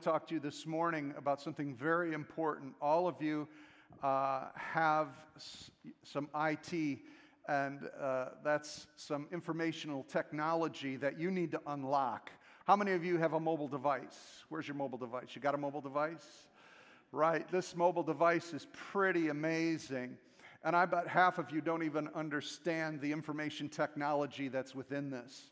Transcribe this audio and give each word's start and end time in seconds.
talk 0.00 0.26
to 0.28 0.34
you 0.34 0.40
this 0.40 0.66
morning 0.66 1.12
about 1.18 1.42
something 1.42 1.74
very 1.74 2.14
important. 2.14 2.74
All 2.80 3.06
of 3.06 3.20
you 3.20 3.46
uh, 4.02 4.46
have 4.54 5.08
s- 5.36 5.70
some 6.02 6.28
IT, 6.34 7.00
and 7.48 7.80
uh, 8.00 8.30
that's 8.42 8.86
some 8.96 9.26
informational 9.30 10.04
technology 10.04 10.96
that 10.96 11.18
you 11.20 11.30
need 11.30 11.50
to 11.50 11.60
unlock. 11.66 12.30
How 12.66 12.76
many 12.76 12.92
of 12.92 13.04
you 13.04 13.18
have 13.18 13.34
a 13.34 13.40
mobile 13.40 13.68
device? 13.68 14.44
Where's 14.48 14.66
your 14.66 14.76
mobile 14.76 14.96
device? 14.98 15.28
You 15.34 15.42
got 15.42 15.54
a 15.54 15.58
mobile 15.58 15.82
device? 15.82 16.48
Right, 17.12 17.46
this 17.50 17.76
mobile 17.76 18.04
device 18.04 18.54
is 18.54 18.68
pretty 18.72 19.28
amazing. 19.28 20.16
And 20.64 20.74
I 20.74 20.86
bet 20.86 21.08
half 21.08 21.38
of 21.38 21.50
you 21.50 21.60
don't 21.60 21.82
even 21.82 22.08
understand 22.14 23.00
the 23.02 23.12
information 23.12 23.68
technology 23.68 24.48
that's 24.48 24.74
within 24.74 25.10
this. 25.10 25.50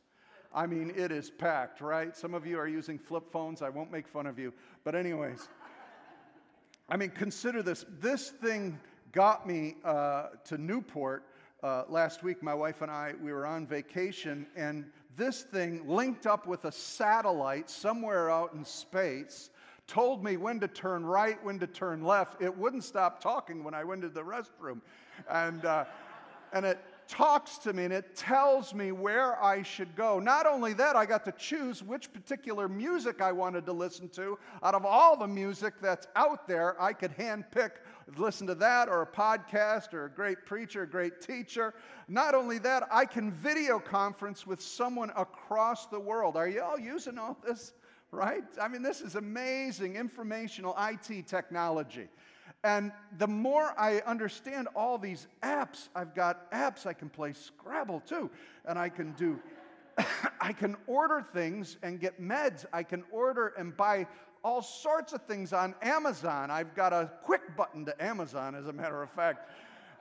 I 0.59 0.67
mean, 0.67 0.93
it 0.97 1.13
is 1.13 1.31
packed, 1.31 1.81
right? 1.81 2.17
Some 2.17 2.35
of 2.35 2.45
you 2.45 2.59
are 2.59 2.67
using 2.67 2.99
flip 2.99 3.31
phones. 3.31 3.63
I 3.63 3.69
won't 3.69 3.93
make 3.93 4.09
fun 4.09 4.27
of 4.27 4.41
you. 4.41 4.53
But, 4.83 4.97
anyways, 4.97 5.49
I 6.89 6.97
mean, 6.97 7.11
consider 7.11 7.63
this. 7.63 7.85
This 8.01 8.31
thing 8.31 8.77
got 9.13 9.47
me 9.47 9.77
uh, 9.85 10.31
to 10.47 10.59
Newport 10.59 11.23
uh, 11.63 11.85
last 11.89 12.25
week. 12.25 12.43
My 12.43 12.55
wife 12.55 12.83
and 12.83 12.91
I, 12.91 13.15
we 13.23 13.33
were 13.33 13.47
on 13.47 13.69
vacation, 13.69 14.49
and 14.57 14.87
this 15.17 15.43
thing 15.43 15.87
linked 15.87 16.27
up 16.27 16.49
with 16.49 16.65
a 16.65 16.73
satellite 16.73 17.71
somewhere 17.71 18.29
out 18.29 18.53
in 18.53 18.65
space 18.65 19.51
told 19.87 20.25
me 20.25 20.37
when 20.37 20.59
to 20.59 20.67
turn 20.67 21.07
right, 21.07 21.43
when 21.45 21.61
to 21.61 21.69
turn 21.69 22.03
left. 22.03 22.43
It 22.43 22.59
wouldn't 22.59 22.83
stop 22.83 23.21
talking 23.21 23.63
when 23.63 23.75
I 23.75 23.85
went 23.85 24.03
to 24.03 24.09
the 24.09 24.23
restroom. 24.23 24.81
And, 25.31 25.65
uh, 25.65 25.85
and 26.53 26.67
it 26.67 26.85
talks 27.09 27.59
to 27.59 27.73
me 27.73 27.85
and 27.85 27.93
it 27.93 28.15
tells 28.15 28.75
me 28.75 28.93
where 28.93 29.43
I 29.43 29.63
should 29.63 29.97
go. 29.97 30.21
Not 30.21 30.47
only 30.47 30.75
that, 30.75 30.95
I 30.95 31.07
got 31.07 31.25
to 31.25 31.33
choose 31.33 31.83
which 31.83 32.13
particular 32.13 32.69
music 32.69 33.21
I 33.23 33.33
wanted 33.33 33.65
to 33.67 33.73
listen 33.73 34.09
to. 34.11 34.39
Out 34.63 34.75
of 34.75 34.85
all 34.85 35.17
the 35.17 35.27
music 35.27 35.75
that's 35.81 36.07
out 36.15 36.47
there, 36.47 36.81
I 36.81 36.93
could 36.93 37.17
handpick 37.17 37.71
listen 38.17 38.47
to 38.47 38.55
that 38.57 38.89
or 38.89 39.03
a 39.03 39.07
podcast 39.07 39.93
or 39.93 40.05
a 40.05 40.11
great 40.11 40.45
preacher, 40.45 40.83
a 40.83 40.87
great 40.87 41.21
teacher. 41.21 41.75
Not 42.09 42.35
only 42.35 42.59
that, 42.59 42.87
I 42.91 43.05
can 43.05 43.33
video 43.33 43.79
conference 43.79 44.47
with 44.47 44.61
someone 44.61 45.11
across 45.17 45.87
the 45.87 46.01
world. 46.01 46.37
Are 46.37 46.49
you 46.49 46.63
all 46.63 46.79
using 46.79 47.19
all 47.19 47.37
this? 47.45 47.73
Right? 48.11 48.45
I 48.61 48.69
mean, 48.69 48.83
this 48.83 49.01
is 49.01 49.17
amazing 49.17 49.97
informational 49.97 50.75
IT 50.79 51.27
technology. 51.27 52.09
And 52.65 52.91
the 53.19 53.29
more 53.29 53.73
I 53.79 53.99
understand 54.01 54.69
all 54.75 54.99
these 54.99 55.29
apps, 55.43 55.89
I've 55.95 56.15
got 56.15 56.51
apps 56.51 56.87
I 56.87 56.93
can 56.93 57.09
play 57.09 57.33
Scrabble 57.33 58.01
too, 58.01 58.31
and 58.65 58.79
I 58.79 58.89
can 58.89 59.13
do, 59.13 59.39
I 60.41 60.53
can 60.53 60.77
order 60.87 61.25
things 61.33 61.77
and 61.83 62.01
get 62.01 62.21
meds. 62.21 62.65
I 62.73 62.83
can 62.83 63.05
order 63.13 63.55
and 63.57 63.77
buy 63.77 64.07
all 64.43 64.63
sorts 64.63 65.13
of 65.13 65.23
things 65.23 65.53
on 65.53 65.75
Amazon. 65.83 66.51
I've 66.51 66.75
got 66.75 66.93
a 66.93 67.11
quick 67.25 67.57
button 67.57 67.85
to 67.87 68.03
Amazon, 68.03 68.55
as 68.55 68.67
a 68.67 68.73
matter 68.73 69.03
of 69.03 69.11
fact. 69.11 69.51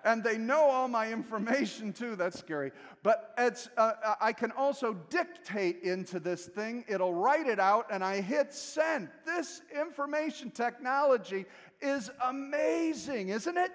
And 0.03 0.23
they 0.23 0.37
know 0.37 0.61
all 0.61 0.87
my 0.87 1.11
information 1.11 1.91
too. 1.91 2.15
That's 2.15 2.39
scary. 2.39 2.71
But 3.03 3.33
it's, 3.37 3.67
uh, 3.77 4.15
I 4.21 4.31
can 4.31 4.51
also 4.51 4.93
dictate 5.09 5.83
into 5.83 6.19
this 6.19 6.45
thing. 6.45 6.85
It'll 6.87 7.13
write 7.13 7.47
it 7.47 7.59
out, 7.59 7.87
and 7.91 8.03
I 8.03 8.21
hit 8.21 8.53
send. 8.53 9.09
This 9.25 9.61
information 9.77 10.51
technology 10.51 11.45
is 11.81 12.09
amazing, 12.23 13.29
isn't 13.29 13.57
it? 13.57 13.71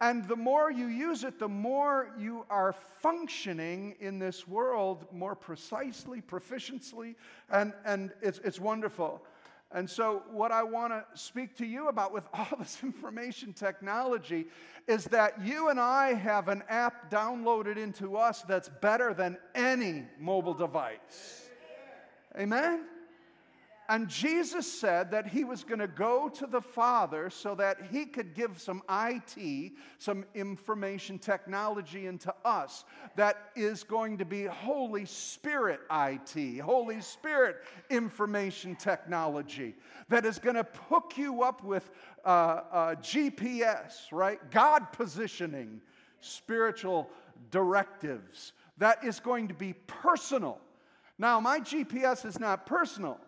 And 0.00 0.26
the 0.26 0.36
more 0.36 0.70
you 0.70 0.86
use 0.86 1.24
it, 1.24 1.38
the 1.38 1.48
more 1.48 2.10
you 2.18 2.44
are 2.50 2.72
functioning 3.00 3.94
in 4.00 4.18
this 4.18 4.46
world 4.46 5.06
more 5.12 5.34
precisely, 5.34 6.20
proficiently, 6.20 7.14
and, 7.50 7.72
and 7.84 8.12
it's, 8.20 8.40
it's 8.44 8.60
wonderful. 8.60 9.22
And 9.72 9.88
so, 9.90 10.22
what 10.30 10.52
I 10.52 10.62
want 10.62 10.92
to 10.92 11.04
speak 11.14 11.56
to 11.56 11.66
you 11.66 11.88
about 11.88 12.12
with 12.12 12.26
all 12.34 12.46
this 12.58 12.78
information 12.82 13.52
technology 13.52 14.46
is 14.86 15.04
that 15.06 15.44
you 15.44 15.68
and 15.68 15.80
I 15.80 16.14
have 16.14 16.48
an 16.48 16.62
app 16.68 17.10
downloaded 17.10 17.76
into 17.76 18.16
us 18.16 18.42
that's 18.42 18.68
better 18.68 19.14
than 19.14 19.36
any 19.54 20.04
mobile 20.18 20.54
device. 20.54 21.48
Amen? 22.38 22.84
And 23.88 24.08
Jesus 24.08 24.70
said 24.70 25.10
that 25.10 25.26
he 25.26 25.44
was 25.44 25.62
going 25.62 25.80
to 25.80 25.86
go 25.86 26.30
to 26.30 26.46
the 26.46 26.60
Father 26.60 27.28
so 27.28 27.54
that 27.56 27.76
he 27.90 28.06
could 28.06 28.34
give 28.34 28.58
some 28.58 28.82
IT, 28.88 29.72
some 29.98 30.24
information 30.34 31.18
technology 31.18 32.06
into 32.06 32.34
us 32.46 32.84
that 33.16 33.50
is 33.54 33.84
going 33.84 34.16
to 34.18 34.24
be 34.24 34.44
Holy 34.44 35.04
Spirit 35.04 35.80
IT, 35.90 36.60
Holy 36.60 37.02
Spirit 37.02 37.56
information 37.90 38.74
technology 38.74 39.74
that 40.08 40.24
is 40.24 40.38
going 40.38 40.56
to 40.56 40.66
hook 40.88 41.14
you 41.16 41.42
up 41.42 41.62
with 41.62 41.90
uh, 42.24 42.28
uh, 42.28 42.94
GPS, 42.96 44.10
right? 44.12 44.38
God 44.50 44.92
positioning, 44.92 45.82
spiritual 46.20 47.10
directives 47.50 48.52
that 48.78 49.04
is 49.04 49.20
going 49.20 49.48
to 49.48 49.54
be 49.54 49.74
personal. 49.86 50.58
Now, 51.18 51.38
my 51.38 51.60
GPS 51.60 52.24
is 52.24 52.40
not 52.40 52.66
personal. 52.66 53.20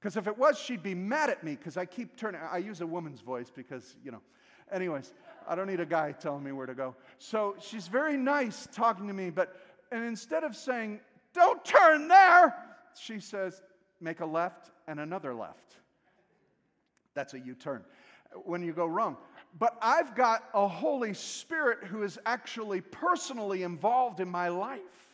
Because 0.00 0.16
if 0.16 0.26
it 0.26 0.38
was, 0.38 0.58
she'd 0.58 0.82
be 0.82 0.94
mad 0.94 1.28
at 1.28 1.42
me 1.42 1.56
because 1.56 1.76
I 1.76 1.84
keep 1.84 2.16
turning. 2.16 2.40
I 2.40 2.58
use 2.58 2.80
a 2.80 2.86
woman's 2.86 3.20
voice 3.20 3.50
because, 3.54 3.96
you 4.04 4.12
know. 4.12 4.22
Anyways, 4.70 5.14
I 5.48 5.54
don't 5.54 5.66
need 5.66 5.80
a 5.80 5.86
guy 5.86 6.12
telling 6.12 6.44
me 6.44 6.52
where 6.52 6.66
to 6.66 6.74
go. 6.74 6.94
So 7.18 7.56
she's 7.58 7.88
very 7.88 8.16
nice 8.16 8.68
talking 8.70 9.06
to 9.08 9.14
me, 9.14 9.30
but 9.30 9.56
and 9.90 10.04
instead 10.04 10.44
of 10.44 10.54
saying, 10.54 11.00
don't 11.32 11.64
turn 11.64 12.08
there, 12.08 12.54
she 12.94 13.20
says, 13.20 13.62
make 14.00 14.20
a 14.20 14.26
left 14.26 14.70
and 14.86 15.00
another 15.00 15.34
left. 15.34 15.76
That's 17.14 17.34
a 17.34 17.40
U 17.40 17.54
turn 17.54 17.82
when 18.44 18.62
you 18.62 18.72
go 18.72 18.86
wrong. 18.86 19.16
But 19.58 19.76
I've 19.80 20.14
got 20.14 20.44
a 20.52 20.68
Holy 20.68 21.14
Spirit 21.14 21.84
who 21.84 22.02
is 22.02 22.18
actually 22.26 22.82
personally 22.82 23.62
involved 23.62 24.20
in 24.20 24.28
my 24.28 24.48
life 24.48 25.07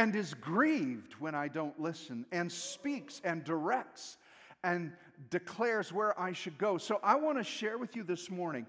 and 0.00 0.16
is 0.16 0.32
grieved 0.32 1.12
when 1.18 1.34
I 1.34 1.48
don't 1.48 1.78
listen, 1.78 2.24
and 2.32 2.50
speaks 2.50 3.20
and 3.22 3.44
directs 3.44 4.16
and 4.64 4.92
declares 5.28 5.92
where 5.92 6.18
I 6.18 6.32
should 6.32 6.56
go. 6.56 6.78
So 6.78 7.00
I 7.02 7.16
want 7.16 7.36
to 7.36 7.44
share 7.44 7.76
with 7.76 7.94
you 7.94 8.02
this 8.02 8.30
morning 8.30 8.66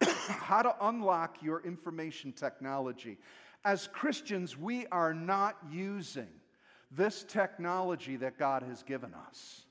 how 0.28 0.62
to 0.62 0.72
unlock 0.80 1.42
your 1.42 1.62
information 1.64 2.30
technology. 2.30 3.18
As 3.64 3.88
Christians, 3.92 4.56
we 4.56 4.86
are 4.92 5.12
not 5.12 5.56
using 5.68 6.28
this 6.92 7.24
technology 7.24 8.14
that 8.14 8.38
God 8.38 8.62
has 8.62 8.84
given 8.84 9.12
us. 9.26 9.64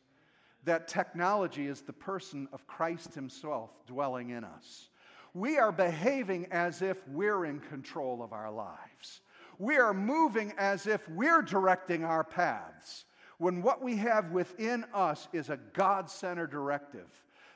That 0.66 0.90
technology 0.90 1.67
is 1.67 1.79
the 1.79 1.94
person 1.94 2.50
of 2.51 2.67
Christ 2.67 3.16
Himself 3.16 3.69
dwelling 3.88 4.31
in 4.31 4.44
us. 4.44 4.90
We 5.34 5.57
are 5.57 5.72
behaving 5.72 6.47
as 6.51 6.81
if 6.81 6.97
we're 7.07 7.46
in 7.46 7.62
control 7.62 8.22
of 8.22 8.34
our 8.34 8.51
lives 8.51 9.22
we 9.59 9.78
are 9.78 9.94
moving 9.94 10.53
as 10.57 10.88
if 10.88 11.07
we're 11.09 11.41
directing 11.41 12.03
our 12.03 12.23
paths, 12.23 13.06
when 13.38 13.62
what 13.62 13.84
we 13.84 13.95
have 13.97 14.31
within 14.31 14.85
us 14.94 15.28
is 15.34 15.50
a 15.50 15.59
God 15.73 16.09
centered 16.09 16.51
directive 16.51 17.07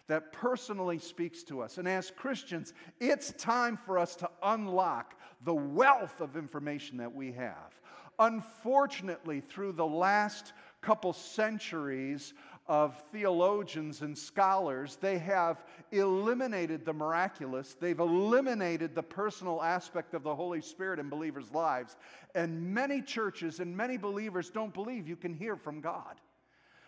that 0.08 0.32
personally 0.34 1.00
speaks 1.00 1.44
to 1.44 1.62
us. 1.62 1.78
And 1.78 1.88
as 1.88 2.12
Christians, 2.12 2.74
it's 3.00 3.32
time 3.34 3.78
for 3.78 3.98
us 3.98 4.16
to 4.18 4.30
unlock 4.44 5.16
the 5.44 5.54
wealth 5.54 6.22
of 6.22 6.36
information 6.36 6.98
that 6.98 7.14
we 7.14 7.32
have. 7.32 7.80
Unfortunately, 8.20 9.40
through 9.42 9.72
the 9.72 9.86
last 9.86 10.54
couple 10.82 11.14
centuries 11.14 12.34
of 12.72 13.04
theologians 13.12 14.02
and 14.02 14.18
scholars, 14.18 14.98
they 15.02 15.18
have 15.18 15.66
eliminated 15.92 16.86
the 16.86 16.94
miraculous. 16.94 17.76
They've 17.78 18.00
eliminated 18.00 18.96
the 18.96 19.04
personal 19.04 19.62
aspect 19.62 20.14
of 20.14 20.24
the 20.24 20.34
Holy 20.34 20.62
Spirit 20.62 20.98
in 20.98 21.10
believers' 21.10 21.52
lives. 21.52 21.98
And 22.34 22.74
many 22.74 23.02
churches 23.02 23.60
and 23.60 23.76
many 23.76 23.98
believers 23.98 24.50
don't 24.50 24.74
believe 24.74 25.06
you 25.06 25.18
can 25.18 25.34
hear 25.34 25.58
from 25.58 25.82
God. 25.82 26.22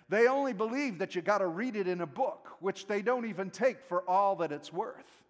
They 0.07 0.27
only 0.27 0.53
believe 0.53 0.99
that 0.99 1.15
you 1.15 1.21
got 1.21 1.39
to 1.39 1.47
read 1.47 1.75
it 1.75 1.89
in 1.89 1.99
a 1.99 2.07
book, 2.07 2.55
which 2.61 2.87
they 2.87 3.01
don't 3.01 3.25
even 3.25 3.49
take 3.49 3.83
for 3.83 4.09
all 4.09 4.37
that 4.37 4.53
it's 4.53 4.71
worth. 4.71 5.25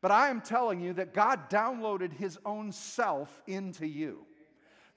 But 0.00 0.10
I 0.10 0.30
am 0.30 0.40
telling 0.40 0.80
you 0.80 0.94
that 0.94 1.12
God 1.12 1.50
downloaded 1.50 2.14
His 2.14 2.38
own 2.46 2.72
self 2.72 3.42
into 3.46 3.86
you 3.86 4.24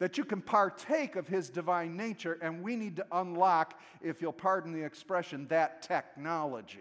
that 0.01 0.17
you 0.17 0.25
can 0.25 0.41
partake 0.41 1.15
of 1.15 1.27
his 1.27 1.51
divine 1.51 1.95
nature, 1.95 2.39
and 2.41 2.63
we 2.63 2.75
need 2.75 2.95
to 2.95 3.05
unlock, 3.11 3.79
if 4.01 4.19
you'll 4.19 4.33
pardon 4.33 4.73
the 4.73 4.83
expression, 4.83 5.45
that 5.49 5.83
technology. 5.83 6.79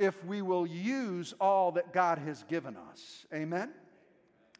If 0.00 0.24
we 0.24 0.42
will 0.42 0.66
use 0.66 1.32
all 1.40 1.70
that 1.70 1.92
God 1.92 2.18
has 2.18 2.42
given 2.42 2.76
us. 2.90 3.24
Amen? 3.32 3.70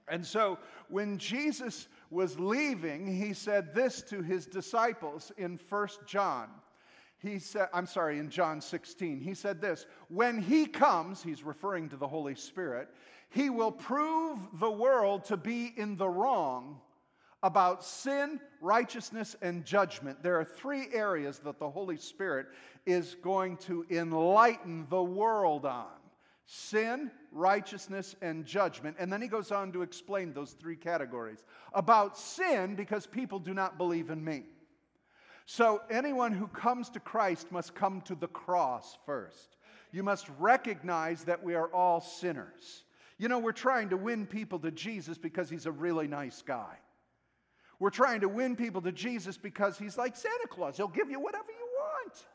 And 0.06 0.24
so 0.24 0.56
when 0.88 1.18
Jesus 1.18 1.88
was 2.10 2.38
leaving, 2.38 3.08
he 3.08 3.32
said 3.32 3.74
this 3.74 4.02
to 4.02 4.22
his 4.22 4.46
disciples 4.46 5.32
in 5.36 5.56
First 5.56 6.06
John. 6.06 6.48
He 7.18 7.40
said, 7.40 7.70
I'm 7.74 7.86
sorry, 7.86 8.20
in 8.20 8.30
John 8.30 8.60
16, 8.60 9.18
he 9.18 9.34
said 9.34 9.60
this 9.60 9.86
When 10.06 10.40
he 10.40 10.64
comes, 10.64 11.24
he's 11.24 11.42
referring 11.42 11.88
to 11.88 11.96
the 11.96 12.06
Holy 12.06 12.36
Spirit, 12.36 12.86
he 13.30 13.50
will 13.50 13.72
prove 13.72 14.38
the 14.60 14.70
world 14.70 15.24
to 15.24 15.36
be 15.36 15.74
in 15.76 15.96
the 15.96 16.08
wrong 16.08 16.78
about 17.42 17.84
sin, 17.84 18.40
righteousness, 18.60 19.36
and 19.42 19.64
judgment. 19.64 20.22
There 20.22 20.38
are 20.38 20.44
three 20.44 20.86
areas 20.92 21.38
that 21.40 21.58
the 21.58 21.68
Holy 21.70 21.96
Spirit 21.96 22.46
is 22.86 23.16
going 23.22 23.56
to 23.58 23.84
enlighten 23.90 24.86
the 24.88 25.02
world 25.02 25.66
on 25.66 25.86
sin, 26.46 27.10
righteousness, 27.30 28.14
and 28.20 28.44
judgment. 28.44 28.96
And 28.98 29.12
then 29.12 29.22
he 29.22 29.28
goes 29.28 29.50
on 29.50 29.72
to 29.72 29.82
explain 29.82 30.32
those 30.32 30.52
three 30.52 30.76
categories. 30.76 31.44
About 31.72 32.18
sin, 32.18 32.74
because 32.74 33.06
people 33.06 33.38
do 33.38 33.54
not 33.54 33.78
believe 33.78 34.10
in 34.10 34.22
me. 34.22 34.44
So 35.46 35.80
anyone 35.90 36.32
who 36.32 36.46
comes 36.48 36.90
to 36.90 37.00
Christ 37.00 37.50
must 37.50 37.74
come 37.74 38.00
to 38.02 38.14
the 38.14 38.28
cross 38.28 38.98
first. 39.06 39.56
You 39.92 40.02
must 40.02 40.28
recognize 40.38 41.24
that 41.24 41.42
we 41.42 41.54
are 41.54 41.72
all 41.72 42.00
sinners. 42.00 42.84
You 43.18 43.28
know, 43.28 43.38
we're 43.38 43.52
trying 43.52 43.88
to 43.90 43.96
win 43.96 44.26
people 44.26 44.58
to 44.60 44.70
Jesus 44.70 45.18
because 45.18 45.48
he's 45.48 45.66
a 45.66 45.72
really 45.72 46.08
nice 46.08 46.42
guy. 46.42 46.76
We're 47.82 47.90
trying 47.90 48.20
to 48.20 48.28
win 48.28 48.54
people 48.54 48.80
to 48.82 48.92
Jesus 48.92 49.36
because 49.36 49.76
he's 49.76 49.98
like 49.98 50.14
Santa 50.14 50.46
Claus. 50.48 50.76
He'll 50.76 50.86
give 50.86 51.10
you 51.10 51.18
whatever 51.18 51.48
you 51.48 51.66
want. 51.80 52.26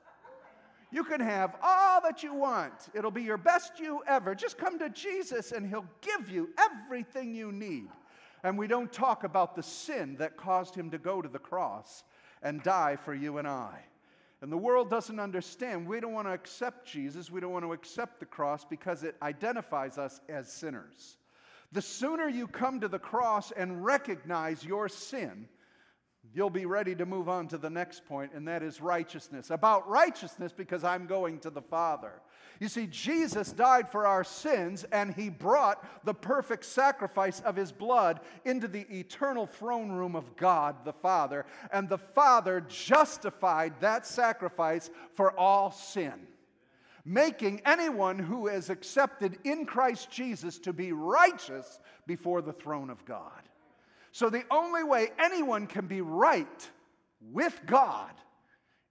You 0.92 1.06
can 1.06 1.22
have 1.22 1.56
all 1.64 2.02
that 2.02 2.22
you 2.22 2.34
want. 2.34 2.74
It'll 2.94 3.12
be 3.12 3.24
your 3.24 3.38
best 3.38 3.80
you 3.80 4.02
ever. 4.10 4.36
Just 4.36 4.58
come 4.58 4.78
to 4.80 4.90
Jesus 4.90 5.54
and 5.54 5.66
he'll 5.66 5.88
give 6.02 6.30
you 6.30 6.50
everything 6.58 7.34
you 7.34 7.54
need. 7.54 7.88
And 8.44 8.58
we 8.58 8.68
don't 8.68 8.92
talk 8.92 9.24
about 9.24 9.56
the 9.56 9.64
sin 9.64 10.18
that 10.20 10.36
caused 10.36 10.76
him 10.76 10.92
to 10.92 10.98
go 10.98 11.22
to 11.22 11.30
the 11.30 11.40
cross 11.40 12.04
and 12.44 12.62
die 12.62 12.98
for 12.98 13.14
you 13.14 13.38
and 13.38 13.48
I. 13.48 13.80
And 14.42 14.52
the 14.52 14.58
world 14.58 14.90
doesn't 14.90 15.18
understand. 15.18 15.88
We 15.88 16.02
don't 16.02 16.12
want 16.12 16.28
to 16.28 16.34
accept 16.34 16.86
Jesus. 16.86 17.32
We 17.32 17.40
don't 17.40 17.54
want 17.54 17.64
to 17.64 17.72
accept 17.72 18.20
the 18.20 18.26
cross 18.26 18.66
because 18.66 19.04
it 19.04 19.16
identifies 19.22 19.98
us 19.98 20.20
as 20.28 20.52
sinners. 20.52 21.16
The 21.72 21.82
sooner 21.82 22.28
you 22.28 22.48
come 22.48 22.80
to 22.80 22.88
the 22.88 23.00
cross 23.00 23.52
and 23.52 23.84
recognize 23.84 24.64
your 24.64 24.88
sin, 24.88 25.50
you'll 26.34 26.50
be 26.50 26.66
ready 26.66 26.96
to 26.96 27.06
move 27.06 27.28
on 27.28 27.48
to 27.50 27.58
the 27.58 27.70
next 27.70 28.06
point, 28.06 28.32
and 28.34 28.48
that 28.48 28.64
is 28.64 28.82
righteousness. 28.82 29.52
About 29.52 29.88
righteousness, 29.90 30.54
because 30.56 30.84
I'm 30.84 31.08
going 31.08 31.40
to 31.40 31.50
the 31.50 31.62
Father. 31.62 32.22
You 32.60 32.70
see, 32.70 32.88
Jesus 32.88 33.52
died 33.52 33.90
for 33.90 34.08
our 34.08 34.24
sins, 34.24 34.86
and 34.92 35.14
he 35.14 35.30
brought 35.30 36.06
the 36.06 36.14
perfect 36.14 36.66
sacrifice 36.66 37.42
of 37.42 37.56
his 37.56 37.72
blood 37.72 38.22
into 38.46 38.68
the 38.68 38.88
eternal 38.90 39.46
throne 39.46 39.92
room 39.92 40.16
of 40.16 40.36
God 40.38 40.86
the 40.86 40.94
Father, 40.94 41.46
and 41.72 41.90
the 41.90 41.98
Father 41.98 42.62
justified 42.62 43.74
that 43.82 44.08
sacrifice 44.08 44.90
for 45.14 45.38
all 45.38 45.72
sin 45.72 46.28
making 47.08 47.62
anyone 47.66 48.20
who 48.20 48.48
is 48.48 48.70
accepted 48.70 49.38
in 49.46 49.66
Christ 49.66 50.12
Jesus 50.12 50.60
to 50.60 50.74
be 50.74 50.92
righteous 50.92 51.80
before 52.06 52.42
the 52.42 52.52
throne 52.52 52.90
of 52.90 53.06
God. 53.06 53.32
So 54.12 54.30
the 54.30 54.44
only 54.52 54.84
way 54.84 55.08
anyone 55.18 55.68
can 55.68 55.88
be 55.88 56.02
right 56.02 56.70
with 57.22 57.58
God 57.66 58.12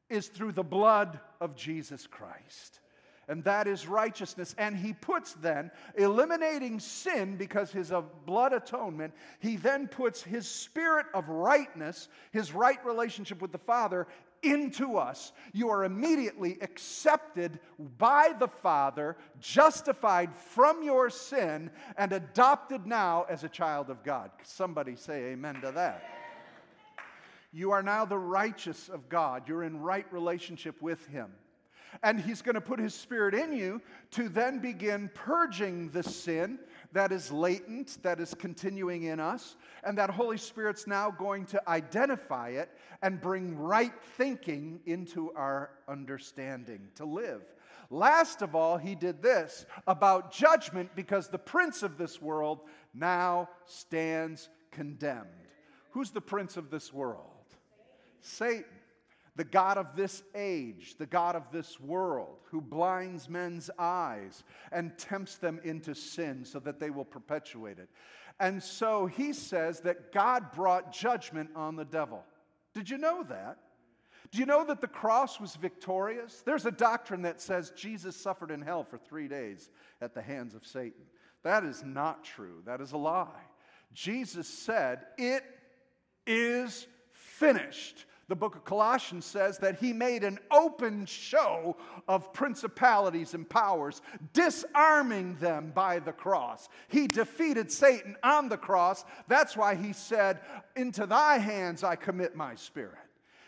is 0.09 0.29
through 0.29 0.53
the 0.53 0.65
blood 0.65 1.21
of 1.43 1.57
Jesus 1.57 2.07
Christ. 2.07 2.81
And 3.29 3.45
that 3.45 3.67
is 3.67 3.89
righteousness. 3.89 4.55
And 4.57 4.77
he 4.77 4.93
puts 4.93 5.35
then, 5.35 5.71
eliminating 5.97 6.81
sin 6.81 7.37
because 7.37 7.73
his 7.73 7.91
uh, 7.93 8.03
blood 8.25 8.53
atonement, 8.53 9.13
he 9.41 9.57
then 9.57 9.89
puts 9.89 10.23
his 10.23 10.49
spirit 10.49 11.07
of 11.13 11.29
rightness, 11.29 12.09
his 12.31 12.53
right 12.53 12.83
relationship 12.87 13.43
with 13.43 13.53
the 13.53 13.59
Father, 13.59 14.07
into 14.51 14.97
us. 14.97 15.33
You 15.53 15.71
are 15.71 15.85
immediately 15.85 16.59
accepted 16.61 17.59
by 17.99 18.33
the 18.39 18.49
Father, 18.49 19.17
justified 19.41 20.35
from 20.35 20.83
your 20.83 21.11
sin, 21.11 21.71
and 21.97 22.13
adopted 22.13 22.87
now 22.87 23.27
as 23.29 23.45
a 23.45 23.49
child 23.49 23.91
of 23.91 24.03
God. 24.03 24.31
Somebody 24.43 24.97
say 24.97 25.33
amen 25.33 25.61
to 25.63 25.73
that. 25.73 26.05
You 27.53 27.71
are 27.71 27.83
now 27.83 28.05
the 28.05 28.19
righteous 28.19 28.89
of 28.89 29.09
God. 29.09 29.49
You're 29.49 29.65
in 29.65 29.81
right 29.81 30.07
relationship 30.13 30.83
with 30.83 31.07
Him. 31.07 31.31
And 32.03 32.21
He's 32.21 32.43
going 32.43 32.55
to 32.55 32.61
put 32.61 32.79
His 32.79 32.95
Spirit 32.95 33.35
in 33.35 33.53
you 33.53 33.81
to 34.13 34.29
then 34.29 34.59
begin 34.59 35.11
purging 35.15 35.89
the 35.91 36.03
sin 36.03 36.59
that 36.97 37.13
is 37.13 37.31
latent, 37.31 37.99
that 38.03 38.21
is 38.21 38.33
continuing 38.33 39.05
in 39.05 39.21
us, 39.21 39.57
and 39.85 39.99
that 39.99 40.09
Holy 40.09 40.39
Spirit's 40.39 40.87
now 40.87 41.11
going 41.11 41.45
to 41.47 41.69
identify 41.69 42.49
it 42.49 42.71
and 43.03 43.21
bring 43.21 43.55
right 43.59 43.93
thinking 44.17 44.81
into 44.87 45.31
our 45.33 45.71
understanding 45.89 46.89
to 46.95 47.05
live. 47.05 47.43
Last 47.91 48.41
of 48.41 48.55
all, 48.55 48.79
he 48.79 48.95
did 48.95 49.23
this 49.23 49.67
about 49.87 50.33
judgment 50.33 50.91
because 50.97 51.29
the 51.29 51.39
prince 51.39 51.83
of 51.83 51.99
this 51.99 52.21
world 52.23 52.61
now 52.95 53.51
stands 53.67 54.49
condemned. 54.71 55.27
Who's 55.91 56.11
the 56.11 56.23
prince 56.23 56.57
of 56.57 56.71
this 56.71 56.95
world? 56.95 57.31
Satan 58.23 58.65
the 59.37 59.45
God 59.45 59.77
of 59.79 59.95
this 59.95 60.23
age, 60.35 60.97
the 60.99 61.07
God 61.07 61.37
of 61.37 61.51
this 61.53 61.79
world, 61.79 62.39
who 62.51 62.61
blinds 62.61 63.29
men's 63.29 63.71
eyes 63.79 64.43
and 64.73 64.97
tempts 64.99 65.37
them 65.37 65.61
into 65.63 65.95
sin 65.95 66.45
so 66.45 66.59
that 66.61 66.81
they 66.81 66.91
will 66.91 67.05
perpetuate 67.05 67.79
it. 67.79 67.89
And 68.41 68.63
so 68.63 69.07
he 69.07 69.33
says 69.33 69.81
that 69.81 70.13
God 70.13 70.53
brought 70.53 70.93
judgment 70.93 71.51
on 71.55 71.77
the 71.77 71.85
devil. 71.85 72.25
Did 72.75 72.91
you 72.91 72.99
know 72.99 73.23
that? 73.25 73.59
Do 74.33 74.39
you 74.39 74.47
know 74.47 74.65
that 74.65 74.81
the 74.81 74.89
cross 74.89 75.41
was 75.41 75.55
victorious? 75.57 76.43
There's 76.45 76.67
a 76.67 76.71
doctrine 76.71 77.23
that 77.23 77.41
says 77.41 77.73
Jesus 77.77 78.17
suffered 78.17 78.51
in 78.51 78.61
hell 78.61 78.85
for 78.85 78.99
three 78.99 79.29
days 79.29 79.71
at 80.01 80.15
the 80.15 80.23
hands 80.23 80.55
of 80.55 80.67
Satan. 80.67 81.05
That 81.43 81.65
is 81.65 81.85
not 81.85 82.25
true. 82.25 82.63
That 82.67 82.81
is 82.81 82.93
a 82.93 82.97
lie. 82.97 83.29
Jesus 83.93 84.49
said, 84.49 85.03
It 85.17 85.45
is 86.27 86.87
finished. 87.13 88.05
The 88.29 88.37
book 88.37 88.57
of 88.57 88.65
Colossians 88.65 89.25
says 89.25 89.59
that 89.59 89.79
he 89.79 89.93
made 89.93 90.25
an 90.25 90.41
open 90.51 91.07
show 91.07 91.77
of 92.09 92.33
principalities 92.33 93.35
and 93.35 93.49
powers, 93.49 94.03
disarming 94.33 95.37
them 95.37 95.71
by 95.73 96.01
the 96.01 96.13
cross. 96.13 96.69
He 96.89 97.07
defeated 97.07 97.71
Satan 97.71 98.17
on 98.25 98.49
the 98.49 98.57
cross. 98.57 99.05
That's 99.29 99.57
why 99.57 99.77
he 99.77 99.93
said, 99.93 100.41
Into 100.75 101.07
thy 101.07 101.39
hands 101.39 101.85
I 101.85 101.95
commit 101.95 102.35
my 102.35 102.57
spirit. 102.57 102.99